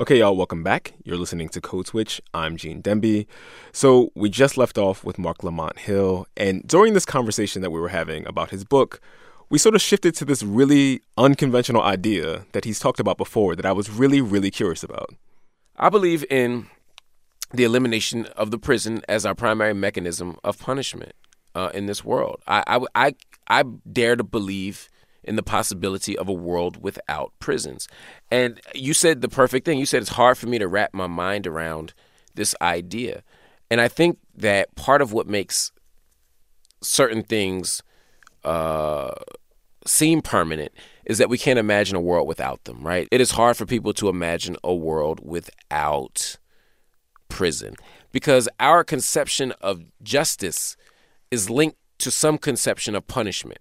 Okay, 0.00 0.20
y'all, 0.20 0.34
welcome 0.34 0.62
back. 0.62 0.94
You're 1.04 1.18
listening 1.18 1.50
to 1.50 1.60
Code 1.60 1.86
Switch. 1.86 2.22
I'm 2.32 2.56
Gene 2.56 2.80
Demby. 2.80 3.26
So, 3.70 4.10
we 4.14 4.30
just 4.30 4.56
left 4.56 4.78
off 4.78 5.04
with 5.04 5.18
Marc 5.18 5.44
Lamont 5.44 5.78
Hill, 5.78 6.26
and 6.38 6.66
during 6.66 6.94
this 6.94 7.04
conversation 7.04 7.60
that 7.60 7.70
we 7.70 7.78
were 7.78 7.90
having 7.90 8.26
about 8.26 8.48
his 8.48 8.64
book, 8.64 9.02
we 9.50 9.58
sort 9.58 9.74
of 9.74 9.82
shifted 9.82 10.14
to 10.14 10.24
this 10.24 10.42
really 10.42 11.02
unconventional 11.18 11.82
idea 11.82 12.46
that 12.52 12.64
he's 12.64 12.78
talked 12.78 12.98
about 12.98 13.18
before 13.18 13.54
that 13.54 13.66
I 13.66 13.72
was 13.72 13.90
really, 13.90 14.22
really 14.22 14.50
curious 14.50 14.82
about. 14.82 15.10
I 15.76 15.90
believe 15.90 16.24
in 16.30 16.68
the 17.52 17.64
elimination 17.64 18.24
of 18.36 18.50
the 18.50 18.58
prison 18.58 19.02
as 19.06 19.26
our 19.26 19.34
primary 19.34 19.74
mechanism 19.74 20.38
of 20.42 20.58
punishment 20.58 21.12
uh, 21.54 21.72
in 21.74 21.84
this 21.84 22.02
world. 22.02 22.40
I, 22.48 22.64
I, 22.66 22.80
I, 22.94 23.14
I 23.48 23.64
dare 23.92 24.16
to 24.16 24.24
believe 24.24 24.88
in 25.22 25.36
the 25.36 25.42
possibility 25.42 26.16
of 26.16 26.28
a 26.28 26.32
world 26.32 26.82
without 26.82 27.32
prisons. 27.38 27.88
And 28.30 28.60
you 28.74 28.94
said 28.94 29.20
the 29.20 29.28
perfect 29.28 29.64
thing. 29.64 29.78
You 29.78 29.86
said 29.86 30.02
it's 30.02 30.10
hard 30.10 30.38
for 30.38 30.46
me 30.46 30.58
to 30.58 30.68
wrap 30.68 30.94
my 30.94 31.06
mind 31.06 31.46
around 31.46 31.92
this 32.34 32.54
idea. 32.60 33.22
And 33.70 33.80
I 33.80 33.88
think 33.88 34.18
that 34.34 34.74
part 34.74 35.02
of 35.02 35.12
what 35.12 35.26
makes 35.26 35.72
certain 36.82 37.22
things 37.22 37.82
uh, 38.44 39.12
seem 39.86 40.22
permanent 40.22 40.72
is 41.04 41.18
that 41.18 41.28
we 41.28 41.38
can't 41.38 41.58
imagine 41.58 41.96
a 41.96 42.00
world 42.00 42.26
without 42.26 42.64
them, 42.64 42.82
right? 42.82 43.08
It 43.10 43.20
is 43.20 43.32
hard 43.32 43.56
for 43.56 43.66
people 43.66 43.92
to 43.94 44.08
imagine 44.08 44.56
a 44.62 44.74
world 44.74 45.20
without 45.22 46.38
prison 47.28 47.74
because 48.12 48.48
our 48.58 48.84
conception 48.84 49.52
of 49.60 49.82
justice 50.02 50.76
is 51.30 51.48
linked 51.48 51.76
to 51.98 52.10
some 52.10 52.38
conception 52.38 52.94
of 52.94 53.06
punishment. 53.06 53.58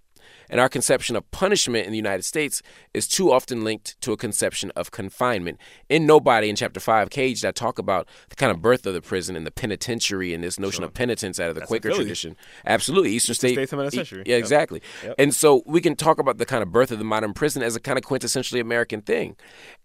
And 0.49 0.59
our 0.59 0.69
conception 0.69 1.15
of 1.15 1.29
punishment 1.31 1.85
in 1.85 1.91
the 1.91 1.97
United 1.97 2.23
States 2.23 2.61
is 2.93 3.07
too 3.07 3.31
often 3.31 3.63
linked 3.63 3.99
to 4.01 4.11
a 4.13 4.17
conception 4.17 4.71
of 4.75 4.91
confinement. 4.91 5.59
In 5.89 6.05
Nobody, 6.05 6.49
in 6.49 6.55
chapter 6.55 6.79
5, 6.79 7.09
Caged, 7.09 7.45
I 7.45 7.51
talk 7.51 7.77
about 7.77 8.07
the 8.29 8.35
kind 8.35 8.51
of 8.51 8.61
birth 8.61 8.85
of 8.87 8.93
the 8.93 9.01
prison 9.01 9.35
and 9.35 9.45
the 9.45 9.51
penitentiary 9.51 10.33
and 10.33 10.43
this 10.43 10.59
notion 10.59 10.83
of 10.83 10.93
penitence 10.93 11.39
out 11.39 11.49
of 11.49 11.55
the 11.55 11.59
That's 11.61 11.69
Quaker 11.69 11.91
tradition. 11.91 12.35
Absolutely. 12.65 13.11
Eastern 13.11 13.35
State. 13.35 13.53
State, 13.53 13.69
turn 13.69 13.79
of 13.79 13.91
the 13.91 13.95
E- 13.95 13.99
century. 13.99 14.23
Yeah, 14.25 14.35
Yep. 14.35 14.39
exactly. 14.39 14.81
Yep. 15.03 15.15
And 15.19 15.33
so 15.35 15.61
we 15.65 15.81
can 15.81 15.95
talk 15.95 16.19
about 16.19 16.37
the 16.39 16.45
kind 16.45 16.63
of 16.63 16.71
birth 16.71 16.91
of 16.91 16.97
the 16.97 17.05
modern 17.05 17.33
prison 17.33 17.61
as 17.61 17.75
a 17.75 17.79
kind 17.79 17.97
of 17.97 18.03
quintessentially 18.03 18.59
American 18.59 19.01
thing. 19.01 19.35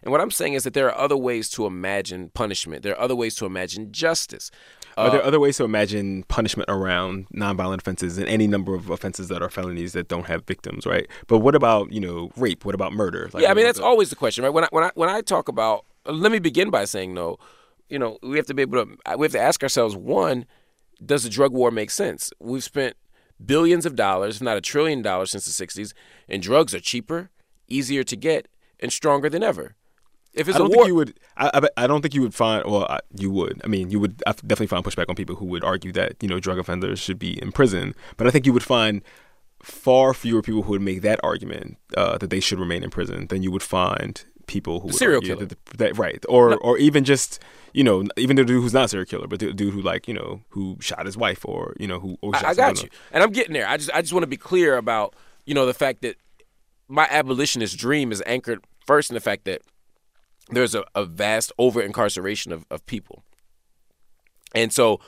And 0.02 0.12
what 0.12 0.20
I'm 0.20 0.30
saying 0.30 0.54
is 0.54 0.64
that 0.64 0.74
there 0.74 0.86
are 0.88 0.96
other 0.98 1.16
ways 1.16 1.48
to 1.50 1.66
imagine 1.66 2.30
punishment, 2.34 2.82
there 2.82 2.94
are 2.94 3.00
other 3.00 3.16
ways 3.16 3.34
to 3.36 3.46
imagine 3.46 3.92
justice. 3.92 4.50
Are 4.96 5.10
there 5.10 5.24
other 5.24 5.40
ways 5.40 5.56
to 5.58 5.64
imagine 5.64 6.24
punishment 6.28 6.68
around 6.70 7.26
nonviolent 7.34 7.78
offenses 7.80 8.16
and 8.18 8.28
any 8.28 8.46
number 8.46 8.74
of 8.74 8.90
offenses 8.90 9.28
that 9.28 9.42
are 9.42 9.50
felonies 9.50 9.92
that 9.92 10.08
don't 10.08 10.26
have 10.26 10.44
victims, 10.44 10.86
right? 10.86 11.06
But 11.26 11.38
what 11.38 11.54
about, 11.54 11.92
you 11.92 12.00
know, 12.00 12.30
rape? 12.36 12.64
What 12.64 12.74
about 12.74 12.92
murder? 12.92 13.28
Like, 13.32 13.42
yeah, 13.42 13.50
I 13.50 13.54
mean 13.54 13.64
that's 13.64 13.78
the- 13.78 13.84
always 13.84 14.10
the 14.10 14.16
question, 14.16 14.44
right? 14.44 14.52
When 14.52 14.64
I 14.64 14.68
when 14.70 14.84
I 14.84 14.90
when 14.94 15.08
I 15.08 15.20
talk 15.20 15.48
about, 15.48 15.84
uh, 16.06 16.12
let 16.12 16.30
me 16.32 16.38
begin 16.38 16.70
by 16.70 16.84
saying 16.84 17.12
no. 17.14 17.36
You 17.88 17.98
know, 17.98 18.18
we 18.22 18.36
have 18.36 18.46
to 18.46 18.54
be 18.54 18.62
able 18.62 18.84
to 18.84 18.96
we 19.18 19.24
have 19.24 19.32
to 19.32 19.40
ask 19.40 19.62
ourselves: 19.62 19.94
one, 19.96 20.46
does 21.04 21.24
the 21.24 21.28
drug 21.30 21.52
war 21.52 21.70
make 21.70 21.90
sense? 21.90 22.32
We've 22.40 22.64
spent 22.64 22.96
billions 23.44 23.84
of 23.84 23.96
dollars, 23.96 24.36
if 24.36 24.42
not 24.42 24.56
a 24.56 24.60
trillion 24.60 25.02
dollars, 25.02 25.32
since 25.32 25.44
the 25.44 25.66
'60s, 25.66 25.92
and 26.28 26.42
drugs 26.42 26.74
are 26.74 26.80
cheaper, 26.80 27.30
easier 27.68 28.04
to 28.04 28.16
get, 28.16 28.48
and 28.80 28.92
stronger 28.92 29.28
than 29.28 29.42
ever. 29.42 29.74
If 30.34 30.48
it's 30.48 30.56
I 30.56 30.58
don't 30.58 30.66
a 30.66 30.76
war, 30.76 30.84
think 30.84 30.88
you 30.88 30.94
would. 30.96 31.20
I, 31.36 31.50
I, 31.54 31.84
I 31.84 31.86
don't 31.86 32.02
think 32.02 32.14
you 32.14 32.22
would 32.22 32.34
find. 32.34 32.64
Well, 32.66 32.86
I, 32.88 33.00
you 33.16 33.30
would. 33.30 33.60
I 33.64 33.68
mean, 33.68 33.90
you 33.90 34.00
would 34.00 34.22
I 34.26 34.32
definitely 34.32 34.66
find 34.66 34.84
pushback 34.84 35.08
on 35.08 35.14
people 35.14 35.36
who 35.36 35.46
would 35.46 35.64
argue 35.64 35.92
that 35.92 36.16
you 36.20 36.28
know 36.28 36.40
drug 36.40 36.58
offenders 36.58 36.98
should 36.98 37.18
be 37.18 37.40
in 37.40 37.52
prison. 37.52 37.94
But 38.16 38.26
I 38.26 38.30
think 38.30 38.46
you 38.46 38.52
would 38.52 38.64
find 38.64 39.02
far 39.62 40.12
fewer 40.12 40.42
people 40.42 40.62
who 40.62 40.72
would 40.72 40.82
make 40.82 41.02
that 41.02 41.20
argument 41.22 41.78
uh, 41.96 42.18
that 42.18 42.30
they 42.30 42.40
should 42.40 42.58
remain 42.58 42.82
in 42.82 42.90
prison 42.90 43.28
than 43.28 43.42
you 43.42 43.50
would 43.50 43.62
find 43.62 44.24
people 44.46 44.80
who 44.80 44.88
would 44.88 44.96
serial 44.96 45.20
killer. 45.20 45.46
That, 45.46 45.64
that 45.78 45.98
right 45.98 46.24
or 46.28 46.56
or 46.56 46.78
even 46.78 47.04
just 47.04 47.42
you 47.72 47.84
know 47.84 48.04
even 48.16 48.36
the 48.36 48.44
dude 48.44 48.62
who's 48.62 48.74
not 48.74 48.86
a 48.86 48.88
serial 48.88 49.06
killer, 49.06 49.26
but 49.26 49.40
the 49.40 49.52
dude 49.52 49.72
who 49.72 49.80
like 49.80 50.08
you 50.08 50.14
know 50.14 50.40
who 50.50 50.76
shot 50.80 51.06
his 51.06 51.16
wife 51.16 51.44
or 51.44 51.74
you 51.78 51.86
know 51.86 52.00
who. 52.00 52.18
Or 52.22 52.34
shot 52.34 52.44
I, 52.44 52.50
I 52.50 52.54
got 52.54 52.82
you, 52.82 52.88
and 53.12 53.22
I'm 53.22 53.30
getting 53.30 53.52
there. 53.52 53.66
I 53.68 53.76
just 53.76 53.90
I 53.92 54.00
just 54.00 54.12
want 54.12 54.24
to 54.24 54.28
be 54.28 54.36
clear 54.36 54.76
about 54.76 55.14
you 55.46 55.54
know 55.54 55.66
the 55.66 55.74
fact 55.74 56.02
that 56.02 56.16
my 56.88 57.06
abolitionist 57.10 57.78
dream 57.78 58.12
is 58.12 58.22
anchored 58.26 58.64
first 58.86 59.10
in 59.10 59.14
the 59.14 59.20
fact 59.20 59.44
that 59.44 59.62
there's 60.50 60.74
a, 60.74 60.84
a 60.94 61.04
vast 61.04 61.52
over 61.58 61.80
incarceration 61.80 62.52
of, 62.52 62.64
of 62.70 62.84
people, 62.86 63.24
and 64.54 64.72
so 64.72 65.00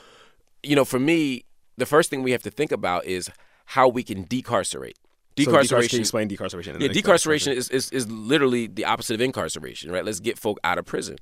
you 0.63 0.75
know 0.75 0.85
for 0.85 0.99
me 0.99 1.45
the 1.77 1.85
first 1.85 2.09
thing 2.09 2.23
we 2.23 2.31
have 2.31 2.43
to 2.43 2.51
think 2.51 2.71
about 2.71 3.05
is 3.05 3.29
how 3.65 3.87
we 3.87 4.03
can 4.03 4.23
decarcerate. 4.23 4.97
So 5.37 5.45
decarceration. 5.45 5.89
Can 5.89 5.97
you 5.97 6.01
explain 6.01 6.29
decarceration? 6.29 6.81
Yeah, 6.81 6.87
decarceration 6.87 7.53
is, 7.53 7.69
is 7.69 7.91
is 7.91 8.09
literally 8.09 8.67
the 8.67 8.85
opposite 8.85 9.13
of 9.13 9.21
incarceration, 9.21 9.91
right? 9.91 10.03
Let's 10.03 10.19
get 10.19 10.37
folk 10.39 10.57
out 10.63 10.77
of 10.77 10.85
prison. 10.85 11.17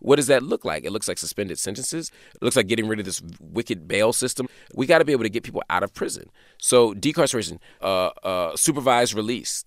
What 0.00 0.16
does 0.16 0.26
that 0.26 0.42
look 0.42 0.66
like? 0.66 0.84
It 0.84 0.90
looks 0.90 1.08
like 1.08 1.16
suspended 1.16 1.58
sentences. 1.58 2.10
It 2.34 2.42
looks 2.42 2.56
like 2.56 2.66
getting 2.66 2.88
rid 2.88 2.98
of 2.98 3.06
this 3.06 3.22
wicked 3.40 3.88
bail 3.88 4.12
system. 4.12 4.48
We 4.74 4.86
got 4.86 4.98
to 4.98 5.04
be 5.04 5.12
able 5.12 5.22
to 5.22 5.30
get 5.30 5.44
people 5.44 5.62
out 5.70 5.82
of 5.82 5.94
prison. 5.94 6.28
So 6.58 6.92
decarceration, 6.92 7.58
uh, 7.80 8.10
uh, 8.22 8.56
supervised 8.56 9.14
release, 9.14 9.64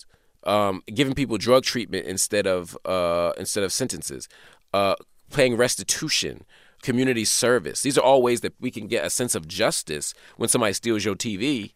um, 0.48 0.82
giving 0.94 1.14
people 1.14 1.38
drug 1.38 1.64
treatment 1.64 2.06
instead 2.06 2.48
of 2.48 2.78
uh, 2.86 3.34
instead 3.38 3.64
of 3.64 3.72
sentences, 3.72 4.28
uh, 4.74 4.96
paying 5.32 5.56
restitution, 5.56 6.46
community 6.82 7.26
service. 7.26 7.82
These 7.82 7.98
are 7.98 8.02
all 8.02 8.22
ways 8.22 8.42
that 8.42 8.54
we 8.60 8.72
can 8.72 8.88
get 8.88 9.06
a 9.06 9.10
sense 9.10 9.36
of 9.36 9.48
justice 9.48 10.14
when 10.38 10.50
somebody 10.50 10.74
steals 10.74 11.06
your 11.06 11.16
TV 11.16 11.74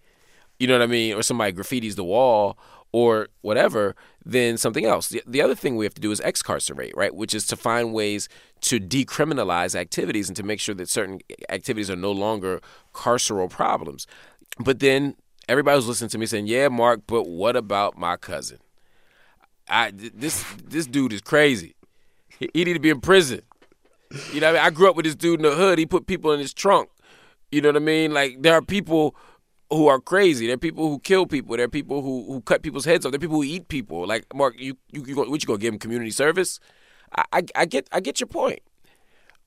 you 0.62 0.68
know 0.68 0.76
what 0.76 0.84
I 0.84 0.88
mean, 0.88 1.16
or 1.16 1.24
somebody 1.24 1.54
graffitis 1.54 1.96
the 1.96 2.04
wall 2.04 2.56
or 2.92 3.30
whatever, 3.42 3.96
then 4.24 4.58
something 4.58 4.86
else. 4.86 5.08
The, 5.08 5.24
the 5.26 5.42
other 5.42 5.56
thing 5.56 5.76
we 5.76 5.86
have 5.86 5.96
to 5.96 6.02
do 6.02 6.12
is 6.12 6.20
excarcerate, 6.20 6.94
right? 6.96 7.16
Which 7.16 7.34
is 7.34 7.48
to 7.48 7.56
find 7.56 7.94
ways 7.94 8.30
to 8.62 8.80
decriminalize 8.80 9.74
activities 9.74 10.30
and 10.30 10.36
to 10.36 10.44
make 10.44 10.60
sure 10.60 10.76
that 10.76 10.88
certain 10.88 11.20
activities 11.50 11.90
are 11.90 11.96
no 11.96 12.12
longer 12.12 12.62
carceral 12.94 13.50
problems. 13.50 14.06
But 14.60 14.82
then 14.82 15.16
everybody 15.48 15.76
was 15.76 15.88
listening 15.88 16.10
to 16.10 16.18
me 16.18 16.26
saying, 16.26 16.48
"Yeah, 16.48 16.68
Marc, 16.70 17.02
but 17.08 17.28
what 17.28 17.56
about 17.56 17.98
my 17.98 18.18
cousin? 18.18 18.60
I 19.68 19.92
this 19.92 20.44
this 20.64 20.86
dude 20.86 21.14
is 21.14 21.22
crazy. 21.22 21.76
He, 22.40 22.50
he 22.54 22.64
need 22.66 22.74
to 22.74 22.80
be 22.80 22.90
in 22.90 23.02
prison. 23.02 23.42
You 24.34 24.42
know, 24.42 24.48
what 24.48 24.60
I, 24.60 24.60
mean? 24.60 24.66
I 24.68 24.70
grew 24.72 24.90
up 24.90 24.96
with 24.98 25.06
this 25.06 25.16
dude 25.16 25.40
in 25.40 25.44
the 25.44 25.56
hood. 25.56 25.80
He 25.80 25.86
put 25.86 26.06
people 26.06 26.34
in 26.34 26.40
his 26.40 26.54
trunk. 26.54 26.90
You 27.52 27.62
know 27.62 27.70
what 27.70 27.78
I 27.78 27.80
mean? 27.80 28.14
Like 28.14 28.42
there 28.42 28.54
are 28.54 28.62
people 28.62 29.16
who 29.70 29.88
are 29.88 30.00
crazy. 30.00 30.48
There 30.48 30.56
are 30.56 30.60
people 30.60 30.90
who 30.90 31.00
kill 31.00 31.26
people. 31.26 31.56
There 31.56 31.66
are 31.66 31.70
people 31.70 32.02
who, 32.02 32.26
who 32.26 32.42
cut 32.42 32.62
people's 32.62 32.86
heads 32.86 33.06
off. 33.06 33.14
There 33.14 33.18
are 33.18 33.22
people 33.22 33.38
who 33.38 33.44
eat 33.44 33.70
people. 33.70 34.06
Like 34.06 34.26
Marc, 34.36 34.60
you 34.60 34.78
you, 34.92 35.04
you 35.06 35.16
what 35.16 35.42
you 35.42 35.48
gonna 35.48 35.60
give 35.60 35.74
him 35.74 35.80
community 35.80 36.12
service? 36.12 36.60
I, 37.16 37.24
I 37.32 37.44
I 37.56 37.66
get 37.66 37.88
I 37.92 38.00
get 38.02 38.20
your 38.20 38.28
point. 38.28 38.60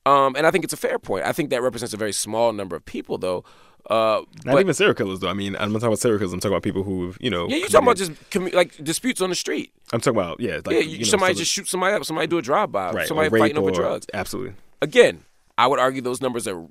Um, 0.07 0.37
and 0.37 0.47
I 0.47 0.51
think 0.51 0.65
it's 0.65 0.73
a 0.73 0.79
fair 0.79 0.99
point. 0.99 1.25
I 1.25 1.33
think 1.33 1.51
that 1.51 1.63
represents 1.63 1.95
a 1.95 1.97
very 1.97 2.13
small 2.13 2.53
number 2.53 2.77
of 2.77 2.85
people, 2.85 3.19
though. 3.19 3.45
Uh, 3.89 4.23
Not 4.45 4.55
but- 4.55 4.61
even 4.61 4.75
serial 4.75 4.95
killers, 4.95 5.21
though. 5.21 5.29
I 5.29 5.35
mean, 5.35 5.57
I'm 5.57 5.73
not 5.73 5.81
talking 5.81 5.89
about 5.89 5.99
serial 5.99 6.19
killers. 6.19 6.33
I'm 6.33 6.41
talking 6.41 6.55
about 6.55 6.63
people 6.63 6.83
who, 6.85 7.15
you 7.21 7.31
know. 7.31 7.49
yeah, 7.49 7.57
you 7.57 7.69
talking 7.69 7.87
about 7.87 7.97
just 7.97 8.13
commu- 8.31 8.55
like 8.55 8.83
disputes 8.83 9.21
on 9.21 9.29
the 9.29 9.37
street. 9.37 9.73
I'm 9.93 10.01
talking 10.01 10.19
about 10.19 10.41
yeah, 10.41 10.61
like 10.65 10.75
yeah, 10.75 10.79
you, 10.81 10.91
you 10.91 10.99
know, 10.99 11.05
somebody 11.05 11.35
so 11.35 11.41
just 11.41 11.53
shoot 11.53 11.69
somebody 11.69 11.95
up. 11.95 12.05
Somebody 12.05 12.27
do 12.27 12.39
a 12.39 12.43
drive 12.43 12.73
by. 12.73 12.93
right, 12.93 13.07
somebody 13.09 13.29
fighting 13.31 13.59
over 13.59 13.71
drugs. 13.71 14.07
Absolutely. 14.15 14.55
Again, 14.81 15.25
I 15.59 15.67
would 15.67 15.79
argue 15.79 16.01
those 16.01 16.21
numbers 16.23 16.49
are 16.49 16.67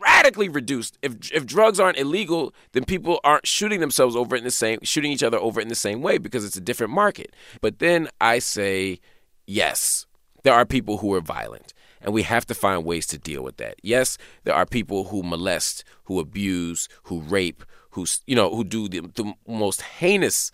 radically 0.00 0.48
reduced. 0.48 0.98
If 1.02 1.32
if 1.32 1.44
drugs 1.44 1.80
aren't 1.80 1.98
illegal, 1.98 2.54
then 2.72 2.84
people 2.84 3.20
aren't 3.24 3.46
shooting 3.46 3.80
themselves 3.80 4.14
over 4.14 4.36
it 4.36 4.38
in 4.38 4.44
the 4.44 4.50
same 4.50 4.78
shooting 4.82 5.10
each 5.12 5.22
other 5.22 5.38
over 5.38 5.60
it 5.60 5.64
in 5.64 5.68
the 5.68 5.74
same 5.74 6.02
way 6.02 6.18
because 6.18 6.44
it's 6.44 6.56
a 6.56 6.60
different 6.60 6.92
market. 6.92 7.34
But 7.60 7.78
then 7.80 8.08
I 8.20 8.38
say 8.38 9.00
yes, 9.46 10.06
there 10.44 10.54
are 10.54 10.64
people 10.64 10.98
who 10.98 11.12
are 11.14 11.20
violent. 11.20 11.74
And 12.00 12.12
we 12.14 12.22
have 12.22 12.46
to 12.46 12.54
find 12.54 12.84
ways 12.84 13.06
to 13.08 13.18
deal 13.18 13.42
with 13.42 13.56
that. 13.56 13.76
Yes, 13.82 14.18
there 14.44 14.54
are 14.54 14.66
people 14.66 15.04
who 15.04 15.22
molest, 15.22 15.84
who 16.04 16.20
abuse, 16.20 16.88
who 17.04 17.20
rape, 17.20 17.64
who 17.90 18.06
you 18.26 18.36
know, 18.36 18.54
who 18.54 18.64
do 18.64 18.88
the, 18.88 19.00
the 19.00 19.32
most 19.46 19.82
heinous 19.82 20.52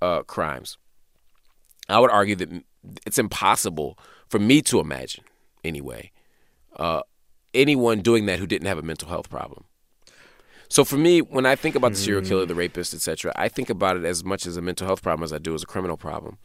uh, 0.00 0.22
crimes. 0.22 0.78
I 1.88 1.98
would 1.98 2.10
argue 2.10 2.36
that 2.36 2.64
it's 3.06 3.18
impossible 3.18 3.98
for 4.28 4.38
me 4.38 4.62
to 4.62 4.80
imagine, 4.80 5.24
anyway, 5.64 6.10
uh, 6.76 7.02
anyone 7.54 8.00
doing 8.00 8.26
that 8.26 8.38
who 8.38 8.46
didn't 8.46 8.66
have 8.66 8.78
a 8.78 8.82
mental 8.82 9.08
health 9.08 9.30
problem. 9.30 9.64
So 10.68 10.84
for 10.84 10.96
me, 10.96 11.20
when 11.20 11.46
I 11.46 11.54
think 11.54 11.76
about 11.76 11.92
the 11.92 11.96
serial 11.96 12.22
killer, 12.22 12.44
the 12.44 12.54
rapist, 12.54 12.92
etc., 12.92 13.32
I 13.36 13.48
think 13.48 13.70
about 13.70 13.96
it 13.96 14.04
as 14.04 14.24
much 14.24 14.46
as 14.46 14.56
a 14.56 14.62
mental 14.62 14.86
health 14.86 15.02
problem 15.02 15.22
as 15.22 15.32
I 15.32 15.38
do 15.38 15.54
as 15.54 15.62
a 15.62 15.66
criminal 15.66 15.96
problem. 15.96 16.38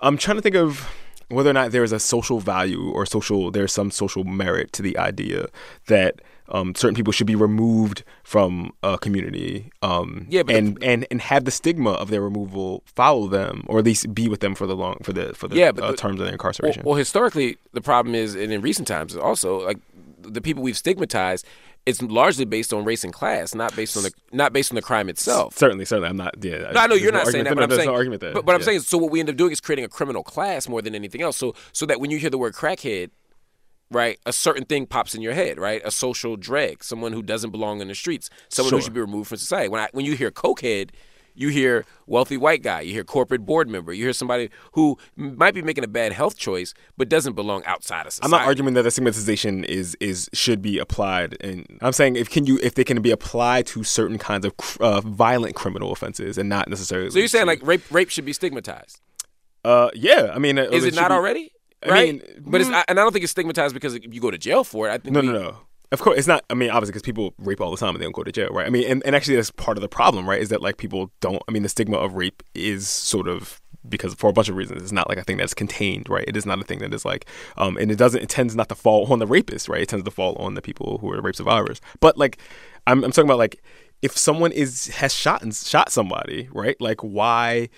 I'm 0.00 0.18
trying 0.18 0.36
to 0.36 0.42
think 0.42 0.56
of 0.56 0.86
whether 1.28 1.50
or 1.50 1.52
not 1.54 1.72
there 1.72 1.82
is 1.84 1.92
a 1.92 1.98
social 1.98 2.40
value 2.40 2.90
or 2.90 3.04
social 3.06 3.50
there's 3.50 3.72
some 3.72 3.90
social 3.90 4.24
merit 4.24 4.72
to 4.72 4.82
the 4.82 4.96
idea 4.98 5.46
that 5.86 6.20
um, 6.48 6.76
certain 6.76 6.94
people 6.94 7.12
should 7.12 7.26
be 7.26 7.34
removed 7.34 8.04
from 8.22 8.70
a 8.84 8.96
community 8.98 9.70
um, 9.82 10.26
Yeah, 10.30 10.42
and, 10.48 10.80
and 10.82 11.04
and 11.10 11.20
have 11.22 11.44
the 11.44 11.50
stigma 11.50 11.90
of 11.92 12.08
their 12.10 12.20
removal 12.22 12.84
follow 12.86 13.26
them 13.26 13.64
or 13.66 13.80
at 13.80 13.84
least 13.84 14.14
be 14.14 14.28
with 14.28 14.38
them 14.40 14.54
for 14.54 14.66
the 14.68 14.76
long 14.76 14.98
for 15.02 15.12
the 15.12 15.34
for 15.34 15.48
the 15.48 15.56
Yeah, 15.56 15.72
but 15.72 15.82
uh, 15.82 15.90
the- 15.90 15.96
terms 15.96 16.12
of 16.14 16.18
their 16.18 16.26
Well, 16.26 16.32
incarceration. 16.34 16.82
well, 16.84 16.94
historically, 16.94 17.56
the 17.72 17.80
problem 17.80 18.14
is, 18.14 18.36
and 18.36 18.52
in 18.52 18.60
recent 18.60 18.86
times 18.86 19.16
also, 19.16 19.64
like 19.66 19.78
the 20.22 20.40
people 20.40 20.62
we've 20.62 20.76
stigmatized, 20.76 21.44
it's 21.86 22.02
largely 22.02 22.44
based 22.44 22.72
on 22.72 22.84
race 22.84 23.04
and 23.04 23.12
class, 23.12 23.54
not 23.54 23.74
based 23.76 23.96
on 23.96 24.02
the 24.02 24.12
not 24.32 24.52
based 24.52 24.72
on 24.72 24.74
the 24.74 24.82
crime 24.82 25.08
itself. 25.08 25.56
certainly, 25.56 25.84
certainly, 25.84 26.08
I'm 26.08 26.16
not. 26.16 26.34
Yeah, 26.42 26.72
No, 26.72 26.80
I 26.80 26.86
know 26.88 26.96
you're 26.96 27.12
no 27.12 27.18
not 27.18 27.28
saying 27.28 27.44
that, 27.44 27.54
but 27.54 27.62
I'm 27.62 27.70
saying, 27.70 27.86
no 27.86 27.94
argument 27.94 28.20
there. 28.20 28.34
but, 28.34 28.44
but 28.44 28.54
I'm 28.54 28.62
saying, 28.62 28.80
so 28.80 28.98
what 28.98 29.10
we 29.12 29.20
end 29.20 29.30
up 29.30 29.36
doing 29.36 29.52
is 29.52 29.60
creating 29.60 29.84
a 29.84 29.88
criminal 29.88 30.24
class 30.24 30.68
more 30.68 30.82
than 30.82 30.94
anything 30.94 31.22
else. 31.22 31.36
So, 31.36 31.54
so 31.72 31.86
that 31.86 32.00
when 32.00 32.10
you 32.10 32.18
hear 32.18 32.28
the 32.28 32.38
word 32.38 32.54
crackhead, 32.54 33.10
right, 33.90 34.18
a 34.26 34.32
certain 34.32 34.64
thing 34.64 34.86
pops 34.86 35.14
in 35.14 35.22
your 35.22 35.32
head, 35.34 35.58
right? 35.58 35.80
A 35.84 35.92
social 35.92 36.36
drag, 36.36 36.82
someone 36.82 37.12
who 37.12 37.22
doesn't 37.22 37.50
belong 37.50 37.80
in 37.80 37.86
the 37.88 37.94
streets, 37.94 38.30
someone 38.48 38.74
who 38.74 38.80
should 38.80 38.94
be 38.94 39.00
removed 39.00 39.28
from 39.28 39.38
society. 39.38 39.68
When 39.68 39.80
I, 39.80 39.88
when 39.92 40.04
you 40.04 40.16
hear 40.16 40.32
cokehead, 40.32 40.90
you 41.36 41.48
hear 41.48 41.84
wealthy 42.06 42.36
white 42.36 42.62
guy, 42.62 42.80
you 42.80 42.92
hear 42.92 43.04
corporate 43.04 43.44
board 43.46 43.68
member, 43.68 43.92
you 43.92 44.04
hear 44.04 44.12
somebody 44.12 44.50
who 44.72 44.96
might 45.16 45.54
be 45.54 45.62
making 45.62 45.84
a 45.84 45.88
bad 45.88 46.12
health 46.12 46.36
choice 46.36 46.74
but 46.96 47.08
doesn't 47.08 47.34
belong 47.34 47.62
outside 47.66 48.06
of 48.06 48.12
society. 48.12 48.24
I'm 48.24 48.30
not 48.40 48.46
arguing 48.46 48.74
that 48.74 48.82
the 48.82 48.90
stigmatization 48.90 49.64
is 49.64 49.96
is 50.00 50.28
should 50.32 50.62
be 50.62 50.78
applied, 50.78 51.36
and 51.40 51.66
I'm 51.82 51.92
saying 51.92 52.16
if 52.16 52.30
can 52.30 52.46
you 52.46 52.58
if 52.62 52.74
they 52.74 52.84
can 52.84 53.00
be 53.02 53.10
applied 53.10 53.66
to 53.68 53.84
certain 53.84 54.18
kinds 54.18 54.44
of 54.46 54.56
cr- 54.56 54.82
uh, 54.82 55.00
violent 55.02 55.54
criminal 55.54 55.92
offenses 55.92 56.38
and 56.38 56.48
not 56.48 56.68
necessarily. 56.68 57.10
So 57.10 57.18
you're 57.18 57.28
saying 57.28 57.46
like 57.46 57.60
rape 57.62 57.82
rape 57.90 58.08
should 58.10 58.24
be 58.24 58.32
stigmatized? 58.32 59.00
uh, 59.64 59.90
yeah, 59.94 60.30
I 60.34 60.38
mean, 60.38 60.58
uh, 60.58 60.62
Is 60.70 60.84
it 60.84 60.94
should 60.94 61.00
not 61.02 61.08
be- 61.08 61.14
already? 61.14 61.52
I 61.84 61.88
Right, 61.90 62.14
mean, 62.14 62.22
but 62.46 62.60
it's 62.60 62.70
mm. 62.70 62.84
and 62.88 62.98
I 62.98 63.02
don't 63.02 63.12
think 63.12 63.22
it's 63.24 63.32
stigmatized 63.32 63.74
because 63.74 63.94
you 63.94 64.20
go 64.20 64.30
to 64.30 64.38
jail 64.38 64.64
for 64.64 64.88
it. 64.88 64.92
I 64.92 64.98
think 64.98 65.12
No, 65.12 65.20
we- 65.20 65.26
no, 65.26 65.32
no. 65.32 65.56
Of 65.92 66.00
course, 66.00 66.18
it's 66.18 66.26
not. 66.26 66.44
I 66.50 66.54
mean, 66.54 66.70
obviously, 66.70 66.92
because 66.92 67.02
people 67.02 67.34
rape 67.38 67.60
all 67.60 67.70
the 67.70 67.76
time 67.76 67.90
and 67.90 68.00
they 68.00 68.04
don't 68.04 68.14
go 68.14 68.24
to 68.24 68.32
jail, 68.32 68.48
right? 68.50 68.66
I 68.66 68.70
mean, 68.70 68.90
and, 68.90 69.04
and 69.06 69.14
actually, 69.14 69.36
that's 69.36 69.50
part 69.52 69.76
of 69.76 69.82
the 69.82 69.88
problem, 69.88 70.28
right? 70.28 70.40
Is 70.40 70.48
that 70.48 70.60
like 70.60 70.78
people 70.78 71.12
don't. 71.20 71.42
I 71.48 71.52
mean, 71.52 71.62
the 71.62 71.68
stigma 71.68 71.96
of 71.96 72.14
rape 72.14 72.42
is 72.54 72.88
sort 72.88 73.28
of 73.28 73.60
because 73.88 74.14
for 74.14 74.28
a 74.28 74.32
bunch 74.32 74.48
of 74.48 74.56
reasons, 74.56 74.82
it's 74.82 74.92
not 74.92 75.08
like 75.08 75.18
a 75.18 75.22
thing 75.22 75.36
that's 75.36 75.54
contained, 75.54 76.08
right? 76.08 76.24
It 76.26 76.36
is 76.36 76.44
not 76.44 76.60
a 76.60 76.64
thing 76.64 76.80
that 76.80 76.92
is 76.92 77.04
like, 77.04 77.26
um, 77.56 77.76
and 77.76 77.90
it 77.90 77.96
doesn't. 77.96 78.22
It 78.22 78.28
tends 78.28 78.56
not 78.56 78.68
to 78.68 78.74
fall 78.74 79.10
on 79.12 79.18
the 79.18 79.26
rapist, 79.26 79.68
right? 79.68 79.82
It 79.82 79.88
tends 79.88 80.04
to 80.04 80.10
fall 80.10 80.34
on 80.36 80.54
the 80.54 80.62
people 80.62 80.98
who 80.98 81.10
are 81.12 81.20
rape 81.20 81.36
survivors. 81.36 81.80
But 82.00 82.18
like, 82.18 82.38
I'm, 82.86 83.04
I'm 83.04 83.12
talking 83.12 83.28
about 83.28 83.38
like 83.38 83.62
if 84.02 84.16
someone 84.16 84.52
is 84.52 84.88
has 84.88 85.14
shot 85.14 85.42
and 85.42 85.54
shot 85.54 85.90
somebody, 85.90 86.48
right? 86.52 86.80
Like, 86.80 87.00
why? 87.00 87.68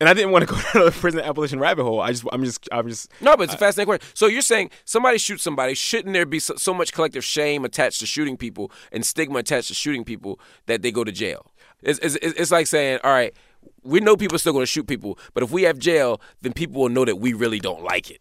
And 0.00 0.08
I 0.08 0.14
didn't 0.14 0.30
want 0.30 0.48
to 0.48 0.54
go 0.54 0.60
down 0.74 0.86
the 0.86 0.90
prison 0.90 1.20
abolition 1.20 1.60
rabbit 1.60 1.84
hole. 1.84 2.00
I 2.00 2.12
just, 2.12 2.24
I'm 2.32 2.42
just, 2.44 2.68
I'm 2.72 2.88
just. 2.88 3.10
No, 3.20 3.36
but 3.36 3.44
it's 3.44 3.54
a 3.54 3.58
fascinating 3.58 3.86
question. 3.86 4.10
So 4.14 4.26
you're 4.26 4.40
saying 4.42 4.70
somebody 4.86 5.18
shoots 5.18 5.42
somebody, 5.42 5.74
shouldn't 5.74 6.14
there 6.14 6.26
be 6.26 6.40
so, 6.40 6.54
so 6.56 6.72
much 6.72 6.92
collective 6.92 7.22
shame 7.22 7.64
attached 7.64 8.00
to 8.00 8.06
shooting 8.06 8.36
people 8.36 8.72
and 8.90 9.04
stigma 9.04 9.40
attached 9.40 9.68
to 9.68 9.74
shooting 9.74 10.04
people 10.04 10.40
that 10.66 10.82
they 10.82 10.90
go 10.90 11.04
to 11.04 11.12
jail? 11.12 11.46
It's, 11.82 11.98
it's, 12.00 12.16
it's 12.16 12.50
like 12.50 12.66
saying, 12.66 13.00
all 13.04 13.12
right, 13.12 13.34
we 13.82 14.00
know 14.00 14.16
people 14.16 14.36
are 14.36 14.38
still 14.38 14.52
going 14.52 14.62
to 14.62 14.66
shoot 14.66 14.86
people, 14.86 15.18
but 15.34 15.42
if 15.42 15.50
we 15.50 15.62
have 15.62 15.78
jail, 15.78 16.20
then 16.40 16.52
people 16.52 16.80
will 16.80 16.88
know 16.88 17.04
that 17.04 17.16
we 17.16 17.32
really 17.32 17.58
don't 17.58 17.82
like 17.82 18.10
it. 18.10 18.20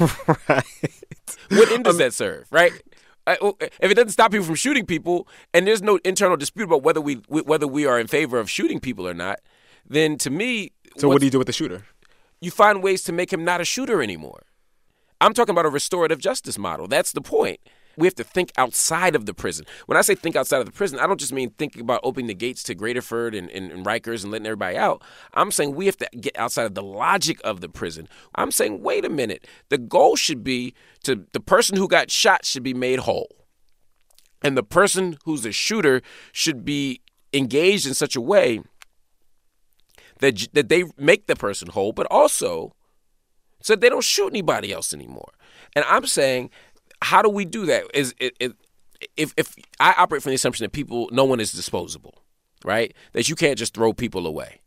right. 0.48 0.64
What 1.50 1.70
end 1.70 1.84
does 1.84 1.94
um, 1.94 1.98
that 1.98 2.12
serve, 2.12 2.46
right? 2.50 2.72
Oh, 3.40 3.56
If 3.60 3.90
it 3.90 3.94
doesn't 3.94 4.10
stop 4.10 4.30
people 4.30 4.46
from 4.46 4.54
shooting 4.54 4.86
people, 4.86 5.28
and 5.52 5.66
there's 5.66 5.82
no 5.82 5.98
internal 6.04 6.36
dispute 6.36 6.64
about 6.64 6.82
whether 6.82 7.00
we 7.00 7.16
whether 7.28 7.66
we 7.66 7.84
are 7.86 8.00
in 8.00 8.06
favor 8.06 8.38
of 8.38 8.48
shooting 8.48 8.80
people 8.80 9.06
or 9.06 9.14
not, 9.14 9.40
then 9.88 10.16
to 10.18 10.30
me, 10.30 10.72
So 10.96 11.08
what 11.08 11.20
do 11.20 11.26
you 11.26 11.30
do 11.30 11.38
with 11.38 11.46
the 11.46 11.52
shooter? 11.52 11.84
you 12.40 12.50
find 12.52 12.82
ways 12.82 13.02
to 13.04 13.12
make 13.12 13.32
him 13.32 13.44
not 13.44 13.60
a 13.60 13.64
shooter 13.64 14.00
anymore. 14.02 14.42
I'm 15.20 15.34
talking 15.34 15.52
about 15.52 15.66
a 15.66 15.70
restorative 15.70 16.20
justice 16.20 16.56
model. 16.56 16.86
That's 16.86 17.10
the 17.10 17.20
point. 17.20 17.58
we 17.96 18.06
have 18.06 18.14
to 18.14 18.22
think 18.22 18.52
outside 18.56 19.16
of 19.16 19.26
the 19.26 19.34
prison. 19.34 19.66
When 19.86 19.98
I 19.98 20.02
say 20.02 20.14
think 20.14 20.36
outside 20.36 20.60
of 20.60 20.66
the 20.66 20.70
prison, 20.70 21.00
I 21.00 21.08
don't 21.08 21.18
just 21.18 21.32
mean 21.32 21.50
thinking 21.58 21.82
about 21.82 21.98
opening 22.04 22.28
the 22.28 22.34
gates 22.34 22.62
to 22.64 22.76
Graterford 22.76 23.36
and, 23.36 23.50
and, 23.50 23.72
and 23.72 23.84
Rikers 23.84 24.22
and 24.22 24.30
letting 24.30 24.46
everybody 24.46 24.76
out. 24.76 25.02
I'm 25.34 25.50
saying 25.50 25.74
we 25.74 25.86
have 25.86 25.96
to 25.96 26.08
get 26.20 26.38
outside 26.38 26.62
of 26.66 26.74
the 26.76 26.82
logic 26.82 27.40
of 27.42 27.60
the 27.60 27.68
prison. 27.68 28.08
I'm 28.36 28.52
saying, 28.52 28.82
wait 28.82 29.04
a 29.04 29.08
minute. 29.08 29.48
The 29.68 29.78
goal 29.78 30.14
should 30.14 30.44
be 30.44 30.74
to 31.02 31.26
the 31.32 31.40
person 31.40 31.76
who 31.76 31.88
got 31.88 32.08
shot 32.12 32.44
should 32.44 32.62
be 32.62 32.74
made 32.74 33.00
whole. 33.00 33.34
And 34.42 34.56
the 34.56 34.62
person 34.62 35.18
who's 35.24 35.44
a 35.44 35.50
shooter 35.50 36.00
should 36.30 36.64
be 36.64 37.00
engaged 37.32 37.84
in 37.84 37.94
such 37.94 38.14
a 38.14 38.20
way 38.20 38.60
that 40.20 40.48
that 40.52 40.68
they 40.68 40.84
make 40.96 41.26
the 41.26 41.36
person 41.36 41.68
whole, 41.68 41.92
but 41.92 42.06
also 42.10 42.74
so 43.62 43.76
they 43.76 43.88
don't 43.88 44.04
shoot 44.04 44.28
anybody 44.28 44.72
else 44.72 44.92
anymore. 44.94 45.32
And 45.74 45.84
I'm 45.88 46.06
saying, 46.06 46.50
how 47.02 47.22
do 47.22 47.28
we 47.28 47.44
do 47.44 47.66
that? 47.66 47.84
Is 47.94 48.14
it, 48.18 48.36
it 48.40 48.52
if 49.16 49.32
if 49.36 49.54
I 49.80 49.94
operate 49.96 50.22
from 50.22 50.30
the 50.30 50.36
assumption 50.36 50.64
that 50.64 50.72
people, 50.72 51.08
no 51.12 51.24
one 51.24 51.40
is 51.40 51.52
disposable, 51.52 52.22
right? 52.64 52.94
That 53.12 53.28
you 53.28 53.34
can't 53.34 53.58
just 53.58 53.74
throw 53.74 53.92
people 53.92 54.26
away, 54.26 54.60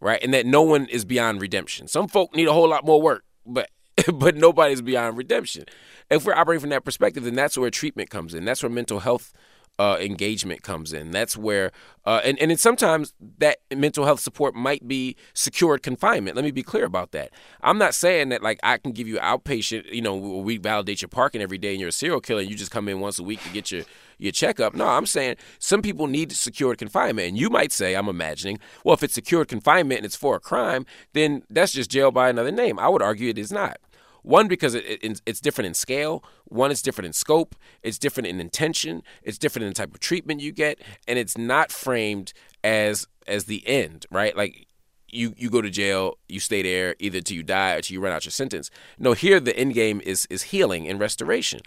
right? 0.00 0.22
And 0.22 0.32
that 0.34 0.46
no 0.46 0.62
one 0.62 0.86
is 0.86 1.04
beyond 1.04 1.40
redemption. 1.40 1.88
Some 1.88 2.08
folk 2.08 2.34
need 2.34 2.48
a 2.48 2.52
whole 2.52 2.68
lot 2.68 2.84
more 2.84 3.00
work, 3.00 3.24
but 3.44 3.70
but 4.14 4.36
nobody's 4.36 4.82
beyond 4.82 5.16
redemption. 5.16 5.64
If 6.10 6.24
we're 6.24 6.34
operating 6.34 6.60
from 6.60 6.70
that 6.70 6.84
perspective, 6.84 7.24
then 7.24 7.34
that's 7.34 7.58
where 7.58 7.70
treatment 7.70 8.10
comes 8.10 8.34
in. 8.34 8.44
That's 8.44 8.62
where 8.62 8.70
mental 8.70 9.00
health 9.00 9.32
uh, 9.78 9.98
engagement 10.00 10.62
comes 10.62 10.92
in. 10.92 11.10
That's 11.10 11.36
where, 11.36 11.70
uh, 12.04 12.20
and 12.24 12.38
and 12.38 12.58
sometimes 12.58 13.12
that 13.38 13.58
mental 13.74 14.04
health 14.04 14.20
support 14.20 14.54
might 14.54 14.88
be 14.88 15.16
secured 15.34 15.82
confinement. 15.82 16.36
Let 16.36 16.44
me 16.44 16.50
be 16.50 16.62
clear 16.62 16.84
about 16.84 17.12
that. 17.12 17.30
I'm 17.62 17.76
not 17.76 17.94
saying 17.94 18.30
that 18.30 18.42
like 18.42 18.58
I 18.62 18.78
can 18.78 18.92
give 18.92 19.06
you 19.06 19.18
outpatient, 19.18 19.92
you 19.92 20.00
know, 20.00 20.16
we 20.16 20.56
validate 20.56 21.02
your 21.02 21.08
parking 21.08 21.42
every 21.42 21.58
day 21.58 21.72
and 21.72 21.80
you're 21.80 21.90
a 21.90 21.92
serial 21.92 22.20
killer 22.20 22.40
and 22.40 22.50
you 22.50 22.56
just 22.56 22.70
come 22.70 22.88
in 22.88 23.00
once 23.00 23.18
a 23.18 23.22
week 23.22 23.42
to 23.42 23.50
get 23.50 23.70
your 23.70 23.82
your 24.18 24.32
checkup. 24.32 24.74
No, 24.74 24.86
I'm 24.86 25.06
saying 25.06 25.36
some 25.58 25.82
people 25.82 26.06
need 26.06 26.32
secured 26.32 26.78
confinement, 26.78 27.28
and 27.28 27.38
you 27.38 27.50
might 27.50 27.72
say, 27.72 27.94
I'm 27.94 28.08
imagining, 28.08 28.58
well, 28.82 28.94
if 28.94 29.02
it's 29.02 29.14
secured 29.14 29.48
confinement 29.48 29.98
and 29.98 30.06
it's 30.06 30.16
for 30.16 30.36
a 30.36 30.40
crime, 30.40 30.86
then 31.12 31.42
that's 31.50 31.72
just 31.72 31.90
jail 31.90 32.10
by 32.10 32.30
another 32.30 32.50
name. 32.50 32.78
I 32.78 32.88
would 32.88 33.02
argue 33.02 33.28
it 33.28 33.38
is 33.38 33.52
not. 33.52 33.78
One, 34.26 34.48
because 34.48 34.74
it, 34.74 34.84
it, 34.84 35.22
it's 35.24 35.40
different 35.40 35.66
in 35.66 35.74
scale. 35.74 36.24
One, 36.46 36.72
it's 36.72 36.82
different 36.82 37.06
in 37.06 37.12
scope. 37.12 37.54
It's 37.84 37.96
different 37.96 38.26
in 38.26 38.40
intention. 38.40 39.04
It's 39.22 39.38
different 39.38 39.62
in 39.62 39.70
the 39.70 39.74
type 39.74 39.94
of 39.94 40.00
treatment 40.00 40.40
you 40.40 40.50
get, 40.50 40.80
and 41.06 41.16
it's 41.16 41.38
not 41.38 41.70
framed 41.70 42.32
as 42.64 43.06
as 43.28 43.44
the 43.44 43.62
end, 43.68 44.04
right? 44.10 44.36
Like 44.36 44.66
you 45.08 45.32
you 45.36 45.48
go 45.48 45.62
to 45.62 45.70
jail, 45.70 46.18
you 46.28 46.40
stay 46.40 46.62
there 46.62 46.96
either 46.98 47.20
till 47.20 47.36
you 47.36 47.44
die 47.44 47.74
or 47.74 47.82
till 47.82 47.94
you 47.94 48.00
run 48.00 48.12
out 48.12 48.24
your 48.24 48.32
sentence. 48.32 48.68
No, 48.98 49.12
here 49.12 49.38
the 49.38 49.56
end 49.56 49.74
game 49.74 50.00
is 50.04 50.26
is 50.28 50.42
healing 50.42 50.88
and 50.88 50.98
restoration, 50.98 51.60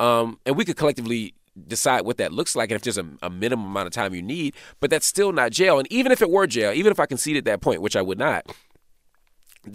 um, 0.00 0.40
and 0.46 0.56
we 0.56 0.64
could 0.64 0.78
collectively 0.78 1.34
decide 1.66 2.06
what 2.06 2.16
that 2.16 2.32
looks 2.32 2.54
like 2.54 2.70
and 2.70 2.76
if 2.76 2.82
there's 2.82 2.98
a, 2.98 3.06
a, 3.20 3.28
minimum 3.28 3.66
amount 3.66 3.86
of 3.86 3.92
time 3.92 4.14
you 4.14 4.22
need, 4.22 4.54
but 4.80 4.90
that's 4.90 5.06
still 5.06 5.32
not 5.32 5.50
jail. 5.50 5.78
And 5.78 5.90
even 5.92 6.12
if 6.12 6.22
it 6.22 6.30
were 6.30 6.46
jail, 6.46 6.72
even 6.72 6.92
if 6.92 7.00
I 7.00 7.06
conceded 7.06 7.44
that 7.46 7.60
point, 7.60 7.82
which 7.82 7.96
I 7.96 8.02
would 8.02 8.18
not, 8.18 8.46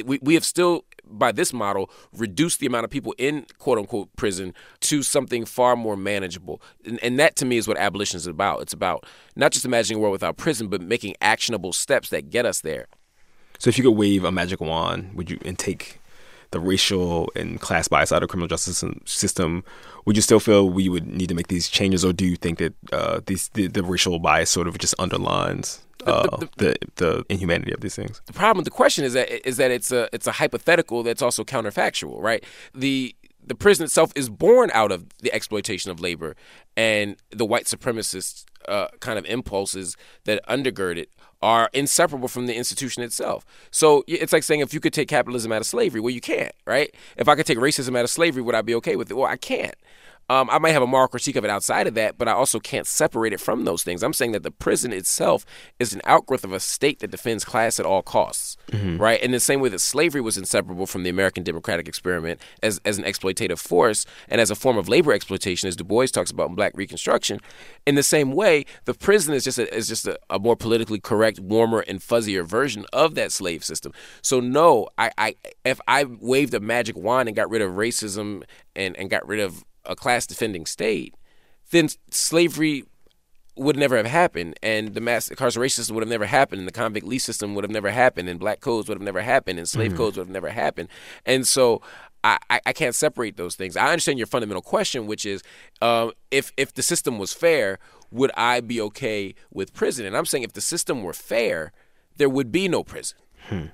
we, 0.01 0.19
we 0.21 0.33
have 0.33 0.45
still 0.45 0.85
by 1.05 1.31
this 1.31 1.53
model 1.53 1.89
reduced 2.13 2.59
the 2.59 2.65
amount 2.65 2.85
of 2.85 2.89
people 2.89 3.13
in 3.17 3.45
quote 3.57 3.77
unquote 3.77 4.13
prison 4.15 4.53
to 4.81 5.03
something 5.03 5.45
far 5.45 5.75
more 5.75 5.97
manageable. 5.97 6.61
And, 6.85 7.01
and, 7.03 7.19
that 7.19 7.35
to 7.37 7.45
me 7.45 7.57
is 7.57 7.67
what 7.67 7.77
abolition 7.77 8.17
is 8.17 8.27
about. 8.27 8.61
It's 8.61 8.73
about 8.73 9.05
not 9.35 9.51
just 9.51 9.65
imagining 9.65 9.99
a 9.99 10.01
world 10.01 10.13
without 10.13 10.37
prison 10.37 10.67
but 10.67 10.81
making 10.81 11.15
actionable 11.21 11.73
steps 11.73 12.09
that 12.09 12.29
get 12.29 12.45
us 12.45 12.61
there. 12.61 12.87
So 13.59 13.69
if 13.69 13.77
you 13.77 13.83
could 13.83 13.91
wave 13.91 14.23
a 14.23 14.31
magic 14.31 14.59
wand 14.59 15.13
would 15.15 15.29
you 15.29 15.39
and 15.45 15.57
take 15.57 15.99
the 16.53 16.59
racial 16.59 17.29
and 17.35 17.59
class 17.59 17.87
bias 17.87 18.11
out 18.11 18.23
of 18.23 18.29
criminal 18.29 18.47
justice 18.47 18.83
system 19.05 19.63
would 20.05 20.15
you 20.15 20.21
still 20.21 20.39
feel 20.39 20.69
we 20.69 20.87
would 20.87 21.07
need 21.07 21.27
to 21.27 21.35
make 21.35 21.47
these 21.47 21.67
changes 21.67 22.05
or 22.05 22.13
do 22.13 22.25
you 22.25 22.35
think 22.35 22.59
that 22.59 22.73
uh, 22.93 23.19
these 23.25 23.49
the, 23.49 23.67
the 23.67 23.83
racial 23.83 24.19
bias 24.19 24.49
sort 24.49 24.67
of 24.67 24.77
just 24.77 24.95
underlines 24.99 25.83
uh, 26.05 26.37
the, 26.37 26.49
the, 26.57 26.75
the, 26.95 27.25
inhumanity 27.29 27.71
of 27.71 27.79
these 27.79 27.95
things. 27.95 28.21
The 28.25 28.33
problem, 28.33 28.65
the 28.65 28.71
question 28.71 29.05
is 29.05 29.13
that 29.13 29.47
is 29.47 29.55
that 29.55 29.71
it's 29.71 29.89
a 29.89 30.09
it's 30.11 30.27
a 30.27 30.33
hypothetical 30.33 31.01
that's 31.01 31.21
also 31.21 31.45
counterfactual, 31.45 32.21
right? 32.21 32.43
The 32.73 33.15
the 33.45 33.55
prison 33.55 33.85
itself 33.85 34.11
is 34.15 34.29
born 34.29 34.69
out 34.73 34.91
of 34.91 35.05
the 35.19 35.33
exploitation 35.33 35.91
of 35.91 35.99
labor 35.99 36.35
and 36.75 37.15
the 37.29 37.45
white 37.45 37.65
supremacist 37.65 38.45
uh, 38.67 38.87
kind 38.99 39.19
of 39.19 39.25
impulses 39.25 39.97
that 40.25 40.45
undergird 40.47 40.97
it 40.97 41.09
are 41.43 41.69
inseparable 41.73 42.29
from 42.29 42.45
the 42.45 42.55
institution 42.55 43.03
itself. 43.03 43.45
So 43.69 44.05
it's 44.07 44.31
like 44.31 44.43
saying 44.43 44.61
if 44.61 44.73
you 44.73 44.79
could 44.79 44.93
take 44.93 45.09
capitalism 45.09 45.51
out 45.51 45.59
of 45.59 45.67
slavery, 45.67 45.99
well, 45.99 46.09
you 46.09 46.21
can't, 46.21 46.53
right? 46.65 46.95
If 47.17 47.27
I 47.27 47.35
could 47.35 47.45
take 47.45 47.57
racism 47.57 47.97
out 47.97 48.05
of 48.05 48.09
slavery, 48.09 48.41
would 48.41 48.55
I 48.55 48.61
be 48.61 48.73
okay 48.75 48.95
with 48.95 49.11
it? 49.11 49.15
Well, 49.15 49.27
I 49.27 49.35
can't. 49.35 49.75
Um, 50.29 50.49
I 50.49 50.57
might 50.57 50.71
have 50.71 50.81
a 50.81 50.87
moral 50.87 51.07
critique 51.07 51.35
of 51.35 51.43
it 51.43 51.49
outside 51.49 51.87
of 51.87 51.95
that, 51.95 52.17
but 52.17 52.27
I 52.27 52.31
also 52.31 52.59
can't 52.59 52.87
separate 52.87 53.33
it 53.33 53.39
from 53.39 53.65
those 53.65 53.83
things. 53.83 54.03
I'm 54.03 54.13
saying 54.13 54.31
that 54.31 54.43
the 54.43 54.51
prison 54.51 54.93
itself 54.93 55.45
is 55.79 55.93
an 55.93 56.01
outgrowth 56.05 56.43
of 56.43 56.53
a 56.53 56.59
state 56.59 56.99
that 56.99 57.11
defends 57.11 57.43
class 57.43 57.79
at 57.79 57.85
all 57.85 58.01
costs, 58.01 58.57
mm-hmm. 58.71 58.97
right? 58.97 59.21
In 59.21 59.31
the 59.31 59.39
same 59.39 59.59
way 59.59 59.69
that 59.69 59.79
slavery 59.79 60.21
was 60.21 60.37
inseparable 60.37 60.85
from 60.85 61.03
the 61.03 61.09
American 61.09 61.43
democratic 61.43 61.87
experiment 61.87 62.41
as, 62.61 62.79
as 62.85 62.97
an 62.97 63.03
exploitative 63.03 63.59
force 63.59 64.05
and 64.29 64.39
as 64.39 64.49
a 64.49 64.55
form 64.55 64.77
of 64.77 64.87
labor 64.87 65.13
exploitation, 65.13 65.67
as 65.67 65.75
Du 65.75 65.83
Bois 65.83 66.07
talks 66.07 66.31
about 66.31 66.49
in 66.49 66.55
Black 66.55 66.73
Reconstruction. 66.75 67.39
In 67.85 67.95
the 67.95 68.03
same 68.03 68.31
way, 68.31 68.65
the 68.85 68.93
prison 68.93 69.33
is 69.33 69.43
just 69.43 69.59
a, 69.59 69.73
is 69.73 69.87
just 69.87 70.07
a, 70.07 70.17
a 70.29 70.39
more 70.39 70.55
politically 70.55 70.99
correct, 70.99 71.39
warmer, 71.39 71.81
and 71.81 71.99
fuzzier 71.99 72.45
version 72.45 72.85
of 72.93 73.15
that 73.15 73.31
slave 73.31 73.63
system. 73.63 73.91
So 74.21 74.39
no, 74.39 74.87
I, 74.97 75.11
I 75.17 75.35
if 75.65 75.81
I 75.87 76.05
waved 76.05 76.53
a 76.53 76.59
magic 76.59 76.95
wand 76.97 77.27
and 77.27 77.35
got 77.35 77.49
rid 77.49 77.61
of 77.61 77.71
racism 77.73 78.43
and, 78.75 78.95
and 78.97 79.09
got 79.09 79.27
rid 79.27 79.39
of 79.39 79.63
a 79.85 79.95
class 79.95 80.25
defending 80.25 80.65
state, 80.65 81.15
then 81.71 81.89
slavery 82.11 82.85
would 83.55 83.77
never 83.77 83.97
have 83.97 84.05
happened, 84.07 84.55
and 84.63 84.95
the 84.95 85.01
mass 85.01 85.29
incarceration 85.29 85.75
system 85.75 85.95
would 85.95 86.01
have 86.01 86.09
never 86.09 86.25
happened, 86.25 86.59
and 86.59 86.67
the 86.67 86.73
convict 86.73 87.05
lease 87.05 87.23
system 87.23 87.53
would 87.53 87.63
have 87.63 87.71
never 87.71 87.91
happened, 87.91 88.27
and 88.27 88.39
black 88.39 88.61
codes 88.61 88.89
would 88.89 88.97
have 88.97 89.03
never 89.03 89.21
happened, 89.21 89.59
and 89.59 89.69
slave 89.69 89.89
mm-hmm. 89.89 89.97
codes 89.97 90.17
would 90.17 90.25
have 90.25 90.33
never 90.33 90.49
happened. 90.49 90.89
And 91.25 91.45
so 91.45 91.81
I, 92.23 92.39
I 92.65 92.73
can't 92.73 92.95
separate 92.95 93.37
those 93.37 93.55
things. 93.55 93.75
I 93.75 93.89
understand 93.89 94.17
your 94.17 94.27
fundamental 94.27 94.61
question, 94.61 95.07
which 95.07 95.25
is 95.25 95.43
uh, 95.81 96.11
if 96.31 96.51
if 96.55 96.73
the 96.73 96.81
system 96.81 97.19
was 97.19 97.33
fair, 97.33 97.79
would 98.11 98.31
I 98.37 98.61
be 98.61 98.79
okay 98.81 99.35
with 99.51 99.73
prison? 99.73 100.05
And 100.05 100.15
I'm 100.15 100.25
saying 100.25 100.43
if 100.43 100.53
the 100.53 100.61
system 100.61 101.03
were 101.03 101.13
fair, 101.13 101.73
there 102.17 102.29
would 102.29 102.51
be 102.51 102.67
no 102.67 102.83
prison. 102.83 103.17
Hmm. 103.49 103.65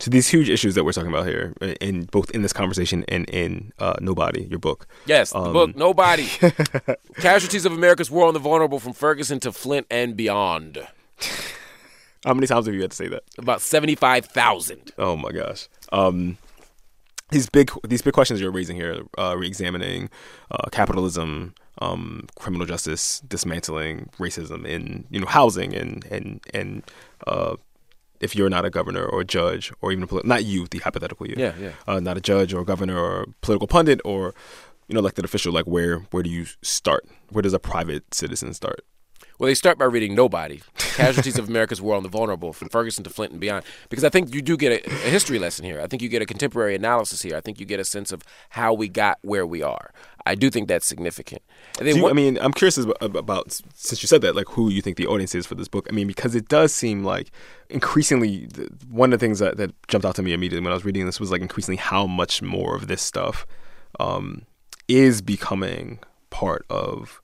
So 0.00 0.10
these 0.10 0.28
huge 0.28 0.48
issues 0.48 0.74
that 0.76 0.84
we're 0.84 0.92
talking 0.92 1.10
about 1.10 1.26
here, 1.26 1.52
in 1.80 2.04
both 2.04 2.30
in 2.30 2.40
this 2.40 2.54
conversation 2.54 3.04
and 3.08 3.28
in 3.28 3.70
uh, 3.78 3.96
Nobody, 4.00 4.44
your 4.44 4.58
book. 4.58 4.86
Yes, 5.04 5.34
um, 5.34 5.44
the 5.44 5.52
book 5.52 5.76
Nobody: 5.76 6.26
Casualties 7.16 7.66
of 7.66 7.72
America's 7.72 8.10
War 8.10 8.26
on 8.26 8.32
the 8.32 8.40
Vulnerable 8.40 8.78
from 8.78 8.94
Ferguson 8.94 9.40
to 9.40 9.52
Flint 9.52 9.86
and 9.90 10.16
Beyond. 10.16 10.88
How 12.24 12.32
many 12.32 12.46
times 12.46 12.64
have 12.64 12.74
you 12.74 12.80
had 12.80 12.92
to 12.92 12.96
say 12.96 13.08
that? 13.08 13.24
About 13.36 13.60
seventy-five 13.60 14.24
thousand. 14.24 14.92
Oh 14.96 15.16
my 15.16 15.32
gosh. 15.32 15.68
Um, 15.92 16.38
these 17.30 17.50
big 17.50 17.70
these 17.86 18.00
big 18.00 18.14
questions 18.14 18.40
you're 18.40 18.50
raising 18.50 18.76
here, 18.76 19.02
uh, 19.18 19.36
re-examining 19.36 20.08
uh, 20.50 20.68
capitalism, 20.70 21.54
um, 21.78 22.26
criminal 22.36 22.66
justice, 22.66 23.20
dismantling 23.20 24.08
racism 24.18 24.66
in 24.66 25.04
you 25.10 25.20
know 25.20 25.26
housing 25.26 25.74
and 25.74 26.06
and 26.06 26.40
and 26.54 26.82
uh, 27.26 27.56
if 28.20 28.36
you're 28.36 28.50
not 28.50 28.64
a 28.64 28.70
governor 28.70 29.04
or 29.04 29.22
a 29.22 29.24
judge 29.24 29.72
or 29.80 29.92
even 29.92 30.04
a 30.04 30.06
politi- 30.06 30.24
not 30.24 30.44
you, 30.44 30.66
the 30.70 30.78
hypothetical 30.78 31.26
you, 31.26 31.34
yeah, 31.38 31.54
yeah, 31.58 31.72
uh, 31.86 32.00
not 32.00 32.16
a 32.16 32.20
judge 32.20 32.52
or 32.52 32.60
a 32.60 32.64
governor 32.64 32.98
or 32.98 33.26
political 33.40 33.66
pundit 33.66 34.00
or 34.04 34.34
you 34.88 34.94
know 34.94 35.00
elected 35.00 35.24
official, 35.24 35.52
like 35.52 35.66
where 35.66 35.98
where 36.10 36.22
do 36.22 36.30
you 36.30 36.46
start? 36.62 37.06
Where 37.30 37.42
does 37.42 37.54
a 37.54 37.58
private 37.58 38.14
citizen 38.14 38.54
start? 38.54 38.84
Well, 39.40 39.46
they 39.46 39.54
start 39.54 39.78
by 39.78 39.86
reading 39.86 40.14
Nobody, 40.14 40.60
Casualties 40.76 41.38
of 41.38 41.48
America's 41.48 41.80
War 41.80 41.96
on 41.96 42.02
the 42.02 42.10
Vulnerable, 42.10 42.52
from 42.52 42.68
Ferguson 42.68 43.02
to 43.04 43.08
Flint 43.08 43.32
and 43.32 43.40
beyond, 43.40 43.64
because 43.88 44.04
I 44.04 44.10
think 44.10 44.34
you 44.34 44.42
do 44.42 44.54
get 44.54 44.70
a, 44.70 44.86
a, 44.86 45.10
history 45.10 45.38
lesson 45.38 45.64
here. 45.64 45.80
I 45.80 45.86
think 45.86 46.02
you 46.02 46.10
get 46.10 46.20
a 46.20 46.26
contemporary 46.26 46.74
analysis 46.74 47.22
here. 47.22 47.34
I 47.34 47.40
think 47.40 47.58
you 47.58 47.64
get 47.64 47.80
a 47.80 47.84
sense 47.86 48.12
of 48.12 48.22
how 48.50 48.74
we 48.74 48.86
got 48.86 49.18
where 49.22 49.46
we 49.46 49.62
are. 49.62 49.94
I 50.26 50.34
do 50.34 50.50
think 50.50 50.68
that's 50.68 50.84
significant. 50.84 51.40
You, 51.80 52.10
I 52.10 52.12
mean, 52.12 52.36
I'm 52.38 52.52
curious 52.52 52.76
about, 53.00 53.62
since 53.72 54.02
you 54.02 54.08
said 54.08 54.20
that, 54.20 54.36
like 54.36 54.48
who 54.48 54.68
you 54.68 54.82
think 54.82 54.98
the 54.98 55.06
audience 55.06 55.34
is 55.34 55.46
for 55.46 55.54
this 55.54 55.68
book. 55.68 55.86
I 55.88 55.92
mean, 55.94 56.06
because 56.06 56.34
it 56.34 56.48
does 56.48 56.74
seem 56.74 57.02
like 57.02 57.30
increasingly 57.70 58.46
one 58.90 59.10
of 59.14 59.20
the 59.20 59.24
things 59.24 59.38
that, 59.38 59.56
that 59.56 59.72
jumped 59.88 60.04
out 60.04 60.16
to 60.16 60.22
me 60.22 60.34
immediately 60.34 60.62
when 60.62 60.70
I 60.70 60.74
was 60.74 60.84
reading 60.84 61.06
this 61.06 61.18
was 61.18 61.30
like 61.30 61.40
increasingly 61.40 61.78
how 61.78 62.06
much 62.06 62.42
more 62.42 62.76
of 62.76 62.88
this 62.88 63.00
stuff 63.00 63.46
um, 63.98 64.42
is 64.86 65.22
becoming 65.22 65.98
part 66.28 66.66
of 66.68 67.19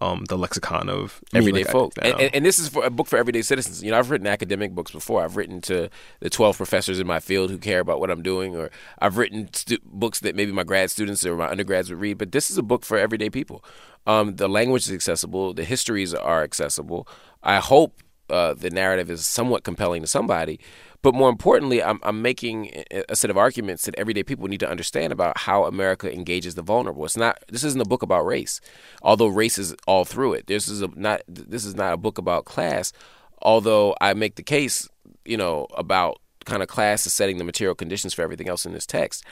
um, 0.00 0.24
the 0.26 0.36
lexicon 0.36 0.88
of 0.88 1.20
everyday 1.34 1.64
like 1.64 1.72
folk. 1.72 1.94
And, 2.02 2.20
and, 2.20 2.34
and, 2.34 2.44
this 2.44 2.58
is 2.58 2.68
for 2.68 2.84
a 2.84 2.90
book 2.90 3.06
for 3.06 3.16
everyday 3.16 3.42
citizens. 3.42 3.82
You 3.82 3.90
know, 3.90 3.98
I've 3.98 4.10
written 4.10 4.26
academic 4.26 4.72
books 4.72 4.90
before. 4.90 5.24
I've 5.24 5.36
written 5.36 5.60
to 5.62 5.88
the 6.20 6.30
12 6.30 6.56
professors 6.56 7.00
in 7.00 7.06
my 7.06 7.20
field 7.20 7.50
who 7.50 7.58
care 7.58 7.80
about 7.80 8.00
what 8.00 8.10
I'm 8.10 8.22
doing, 8.22 8.54
or 8.54 8.70
I've 8.98 9.16
written 9.16 9.52
stu- 9.52 9.78
books 9.84 10.20
that 10.20 10.36
maybe 10.36 10.52
my 10.52 10.64
grad 10.64 10.90
students 10.90 11.24
or 11.24 11.36
my 11.36 11.48
undergrads 11.48 11.90
would 11.90 12.00
read. 12.00 12.18
But 12.18 12.32
this 12.32 12.50
is 12.50 12.58
a 12.58 12.62
book 12.62 12.84
for 12.84 12.98
everyday 12.98 13.30
people. 13.30 13.64
Um, 14.06 14.36
the 14.36 14.48
language 14.48 14.86
is 14.86 14.92
accessible, 14.92 15.54
the 15.54 15.64
histories 15.64 16.14
are 16.14 16.42
accessible. 16.42 17.08
I 17.42 17.58
hope 17.58 18.02
uh, 18.28 18.54
the 18.54 18.70
narrative 18.70 19.10
is 19.10 19.26
somewhat 19.26 19.64
compelling 19.64 20.02
to 20.02 20.08
somebody. 20.08 20.60
But 21.06 21.14
more 21.14 21.28
importantly, 21.28 21.80
I'm, 21.84 22.00
I'm 22.02 22.20
making 22.20 22.82
a 22.90 23.14
set 23.14 23.30
of 23.30 23.36
arguments 23.36 23.84
that 23.84 23.94
everyday 23.94 24.24
people 24.24 24.48
need 24.48 24.58
to 24.58 24.68
understand 24.68 25.12
about 25.12 25.38
how 25.38 25.64
America 25.64 26.12
engages 26.12 26.56
the 26.56 26.62
vulnerable. 26.62 27.04
It's 27.04 27.16
not. 27.16 27.38
This 27.46 27.62
isn't 27.62 27.80
a 27.80 27.84
book 27.84 28.02
about 28.02 28.26
race, 28.26 28.60
although 29.02 29.28
race 29.28 29.56
is 29.56 29.72
all 29.86 30.04
through 30.04 30.32
it. 30.32 30.48
This 30.48 30.66
is 30.66 30.82
a, 30.82 30.88
not. 30.96 31.20
This 31.28 31.64
is 31.64 31.76
not 31.76 31.92
a 31.92 31.96
book 31.96 32.18
about 32.18 32.44
class, 32.44 32.92
although 33.40 33.94
I 34.00 34.14
make 34.14 34.34
the 34.34 34.42
case, 34.42 34.88
you 35.24 35.36
know, 35.36 35.68
about 35.76 36.18
kind 36.44 36.60
of 36.60 36.68
class 36.68 37.06
is 37.06 37.12
setting 37.12 37.38
the 37.38 37.44
material 37.44 37.76
conditions 37.76 38.12
for 38.12 38.22
everything 38.22 38.48
else 38.48 38.66
in 38.66 38.72
this 38.72 38.84
text. 38.84 39.22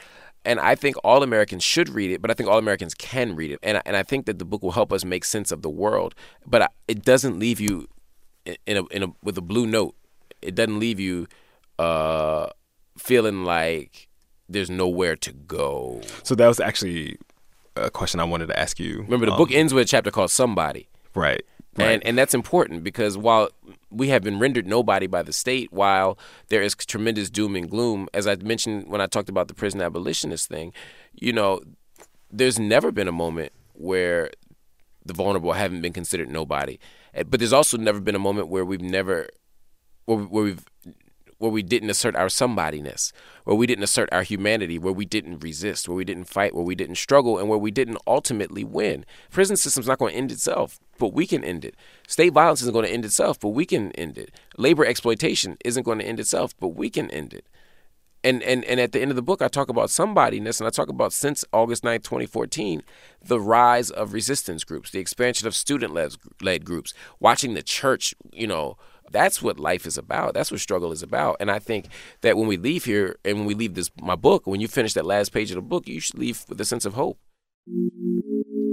And 0.45 0.61
I 0.61 0.77
think 0.77 0.95
all 1.03 1.25
Americans 1.25 1.65
should 1.65 1.89
read 1.89 2.13
it, 2.13 2.23
but 2.23 2.31
I 2.31 2.35
think 2.35 2.49
all 2.49 2.59
Americans 2.59 2.95
can 2.95 3.35
read 3.35 3.51
it. 3.51 3.59
And 3.65 3.79
I, 3.79 3.83
and 3.85 3.97
I 3.97 4.05
think 4.05 4.27
that 4.27 4.39
the 4.39 4.45
book 4.45 4.63
will 4.63 4.71
help 4.71 4.93
us 4.93 5.05
make 5.05 5.25
sense 5.25 5.51
of 5.51 5.63
the 5.63 5.71
world. 5.71 6.15
But 6.47 6.63
I, 6.63 6.69
it 6.87 7.03
doesn't 7.03 7.41
leave 7.41 7.59
you 7.59 7.89
in 8.65 8.77
a, 8.77 8.85
in 8.93 9.03
a, 9.03 9.07
with 9.25 9.37
a 9.37 9.43
blue 9.43 9.67
note. 9.67 9.97
It 10.41 10.55
doesn't 10.55 10.79
leave 10.79 11.01
you 11.01 11.27
uh, 11.79 12.49
feeling 12.99 13.45
like 13.45 14.09
there's 14.49 14.71
nowhere 14.71 15.17
to 15.17 15.33
go. 15.33 16.01
So 16.23 16.35
that 16.35 16.47
was 16.47 16.61
actually 16.61 17.19
a 17.77 17.91
question 17.91 18.21
I 18.21 18.25
wanted 18.25 18.47
to 18.49 18.59
ask 18.59 18.79
you. 18.79 19.03
Remember, 19.03 19.27
the 19.27 19.33
um, 19.33 19.39
book 19.39 19.53
ends 19.53 19.75
with 19.75 19.85
a 19.85 19.89
chapter 19.89 20.11
called 20.11 20.31
Somebody. 20.31 20.89
Right. 21.15 21.45
Right. 21.77 21.91
And 21.91 22.07
and 22.07 22.17
that's 22.17 22.35
important 22.35 22.85
because 22.85 23.19
while 23.19 23.49
we 23.91 24.09
have 24.09 24.23
been 24.23 24.39
rendered 24.39 24.67
nobody 24.67 25.09
by 25.09 25.23
the 25.23 25.33
state, 25.33 25.73
while 25.73 26.17
there 26.49 26.63
is 26.63 26.75
tremendous 26.77 27.31
doom 27.31 27.57
and 27.57 27.69
gloom, 27.69 28.09
as 28.15 28.29
I 28.29 28.37
mentioned 28.37 28.87
when 28.87 29.01
I 29.01 29.07
talked 29.07 29.29
about 29.29 29.49
the 29.49 29.55
prison 29.55 29.81
abolitionist 29.81 30.49
thing, 30.49 30.73
you 31.15 31.33
know, 31.33 31.63
there's 32.31 32.61
never 32.61 32.93
been 32.93 33.09
a 33.09 33.13
moment 33.13 33.53
where 33.73 34.31
the 35.05 35.13
vulnerable 35.13 35.53
haven't 35.53 35.81
been 35.81 35.93
considered 35.93 36.31
nobody. 36.31 36.79
Eh, 37.13 37.25
but 37.25 37.41
there's 37.41 37.53
also 37.53 37.77
never 37.77 38.01
been 38.01 38.15
a 38.15 38.21
moment 38.21 38.49
where 38.49 38.65
we've 38.65 38.81
never 38.81 39.29
where, 40.05 40.19
where 40.19 40.45
we've 40.45 40.65
where 41.45 41.53
we 41.53 41.63
didn't 41.63 41.91
assert 41.91 42.17
our 42.17 42.29
somebodyness, 42.29 43.13
where 43.45 43.55
we 43.55 43.67
didn't 43.67 43.85
assert 43.85 44.09
our 44.11 44.23
humanity, 44.23 44.79
where 44.79 44.95
we 44.95 45.05
didn't 45.05 45.41
resist, 45.41 45.87
where 45.87 45.95
we 45.95 46.03
didn't 46.03 46.25
fight, 46.25 46.55
where 46.55 46.65
we 46.65 46.75
didn't 46.75 46.95
struggle, 46.95 47.39
and 47.39 47.51
where 47.51 47.59
we 47.59 47.71
didn't 47.71 47.99
ultimately 48.07 48.65
win. 48.65 49.05
Prison 49.31 49.55
system's 49.55 49.87
not 49.87 49.99
going 49.99 50.13
to 50.13 50.19
end 50.19 50.33
itself, 50.33 50.81
but 50.99 51.13
we 51.13 51.27
can 51.27 51.45
end 51.45 51.67
it. 51.67 51.77
State 52.09 52.33
violence 52.33 52.63
isn't 52.63 52.73
going 52.73 52.87
to 52.87 52.91
end 52.91 53.05
itself, 53.05 53.39
but 53.39 53.51
we 53.51 53.67
can 53.67 53.93
end 53.93 54.17
it. 54.17 54.31
Labor 54.57 54.87
exploitation 54.87 55.59
isn't 55.67 55.83
going 55.83 55.99
to 55.99 56.07
end 56.07 56.19
itself, 56.19 56.55
but 56.59 56.69
we 56.69 56.89
can 56.89 57.11
end 57.11 57.35
it. 57.35 57.47
And, 58.25 58.43
and, 58.43 58.65
and 58.65 58.81
at 58.81 58.93
the 58.93 59.03
end 59.03 59.11
of 59.11 59.17
the 59.17 59.23
book, 59.23 59.43
I 59.43 59.49
talk 59.49 59.69
about 59.69 59.91
somebodyness, 59.91 60.59
and 60.59 60.67
I 60.67 60.71
talk 60.71 60.89
about 60.89 61.13
since 61.13 61.45
August 61.53 61.85
9, 61.85 62.01
2014, 62.01 62.83
the 63.23 63.39
rise 63.39 63.91
of 63.91 64.15
resistance 64.15 64.65
groups, 64.65 64.91
the 64.91 64.99
expansion 64.99 65.47
of 65.47 65.55
student 65.55 65.93
led 66.41 66.65
groups, 66.65 66.95
watching 67.21 67.53
the 67.53 67.63
church, 67.63 68.15
you 68.33 68.47
know, 68.47 68.79
that's 69.11 69.43
what 69.43 69.59
life 69.59 69.87
is 69.87 69.99
about. 69.99 70.35
That's 70.35 70.51
what 70.51 70.61
struggle 70.61 70.93
is 70.93 71.03
about. 71.03 71.37
And 71.41 71.51
I 71.51 71.59
think 71.59 71.89
that 72.23 72.37
when 72.37 72.47
we 72.47 72.57
leave 72.57 72.85
here 72.85 73.17
and 73.25 73.39
when 73.39 73.47
we 73.47 73.55
leave 73.55 73.75
this 73.75 73.91
my 74.01 74.17
book, 74.17 74.47
when 74.47 74.61
you 74.61 74.69
finish 74.69 74.95
that 74.95 75.07
last 75.07 75.33
page 75.33 75.51
of 75.51 75.57
the 75.57 75.63
book, 75.63 75.89
you 75.89 76.01
should 76.01 76.19
leave 76.19 76.45
with 76.49 76.61
a 76.61 76.65
sense 76.65 76.85
of 76.85 76.95
hope. 76.95 77.19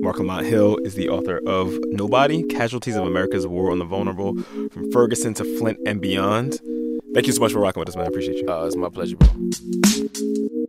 Marc 0.01 0.17
Lamont 0.17 0.45
Hill 0.45 0.77
is 0.77 0.95
the 0.95 1.09
author 1.09 1.39
of 1.45 1.77
Nobody 1.85 2.43
Casualties 2.43 2.95
of 2.95 3.05
America's 3.05 3.45
War 3.45 3.71
on 3.71 3.79
the 3.79 3.85
Vulnerable, 3.85 4.41
from 4.71 4.91
Ferguson 4.91 5.33
to 5.35 5.43
Flint 5.57 5.77
and 5.85 6.01
Beyond. 6.01 6.59
Thank 7.13 7.27
you 7.27 7.33
so 7.33 7.39
much 7.39 7.51
for 7.51 7.59
rocking 7.59 7.81
with 7.81 7.89
us, 7.89 7.95
man. 7.95 8.05
I 8.05 8.07
appreciate 8.07 8.37
you. 8.37 8.47
Uh, 8.49 8.65
it's 8.65 8.75
my 8.75 8.89
pleasure, 8.89 9.15
bro. 9.17 10.60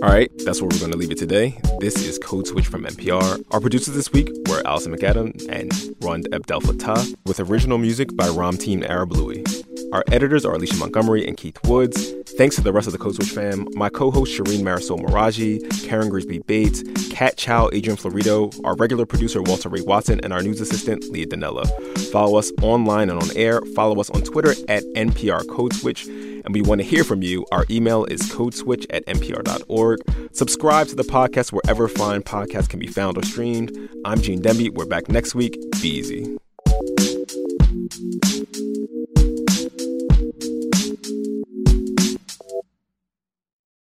All 0.00 0.10
right, 0.10 0.30
that's 0.44 0.62
where 0.62 0.68
we're 0.70 0.78
going 0.78 0.92
to 0.92 0.96
leave 0.96 1.10
it 1.10 1.18
today. 1.18 1.60
This 1.80 1.96
is 1.96 2.20
Code 2.20 2.46
Switch 2.46 2.68
from 2.68 2.84
NPR. 2.84 3.42
Our 3.50 3.60
producers 3.60 3.96
this 3.96 4.12
week 4.12 4.30
were 4.48 4.64
Alison 4.64 4.94
MacAdam 4.94 5.44
and 5.48 5.72
Rund 6.04 6.28
Abdelfatah, 6.30 7.16
with 7.26 7.40
original 7.40 7.78
music 7.78 8.16
by 8.16 8.26
Ramtin 8.28 8.88
Arablouei. 8.88 9.44
Our 9.92 10.04
editors 10.12 10.44
are 10.44 10.54
Alicia 10.54 10.76
Montgomery 10.76 11.26
and 11.26 11.36
Keith 11.36 11.58
Woods. 11.64 12.12
Thanks 12.36 12.54
to 12.54 12.62
the 12.62 12.72
rest 12.72 12.86
of 12.86 12.92
the 12.92 12.98
Code 13.00 13.16
Switch 13.16 13.30
fam, 13.30 13.66
my 13.74 13.88
co-host 13.88 14.38
Shireen 14.38 14.60
Marisol 14.60 15.00
Meraji, 15.00 15.58
Karen 15.88 16.10
Grigsby 16.10 16.40
Bates, 16.46 16.84
Kat 17.10 17.36
Chow, 17.36 17.68
Adrian 17.72 17.96
Florido, 17.96 18.54
our 18.64 18.76
regular 18.76 19.04
producer 19.04 19.42
Walter 19.42 19.68
Ray 19.68 19.80
Watson, 19.80 20.20
and 20.22 20.32
our 20.32 20.42
news 20.42 20.60
assistant 20.60 21.10
Leah 21.10 21.26
Donnella. 21.26 21.66
Follow 22.12 22.38
us 22.38 22.52
online 22.62 23.10
and 23.10 23.20
on 23.20 23.36
air. 23.36 23.62
Follow 23.74 23.98
us 23.98 24.10
on 24.10 24.22
Twitter 24.22 24.52
at 24.68 24.84
NPR 24.94 25.48
Code 25.48 25.72
Switch 25.74 26.06
and 26.48 26.54
we 26.54 26.62
want 26.62 26.80
to 26.80 26.86
hear 26.86 27.04
from 27.04 27.22
you. 27.22 27.44
Our 27.52 27.66
email 27.68 28.06
is 28.06 28.22
codeswitch 28.22 28.86
at 28.88 29.04
npr.org. 29.06 30.00
Subscribe 30.32 30.88
to 30.88 30.96
the 30.96 31.02
podcast 31.02 31.52
wherever 31.52 31.88
fine 31.88 32.22
podcasts 32.22 32.70
can 32.70 32.80
be 32.80 32.86
found 32.86 33.18
or 33.18 33.22
streamed. 33.22 33.76
I'm 34.06 34.22
Gene 34.22 34.40
Demby. 34.40 34.72
We're 34.72 34.86
back 34.86 35.10
next 35.10 35.34
week. 35.34 35.60
Be 35.82 35.88
easy. 35.90 36.38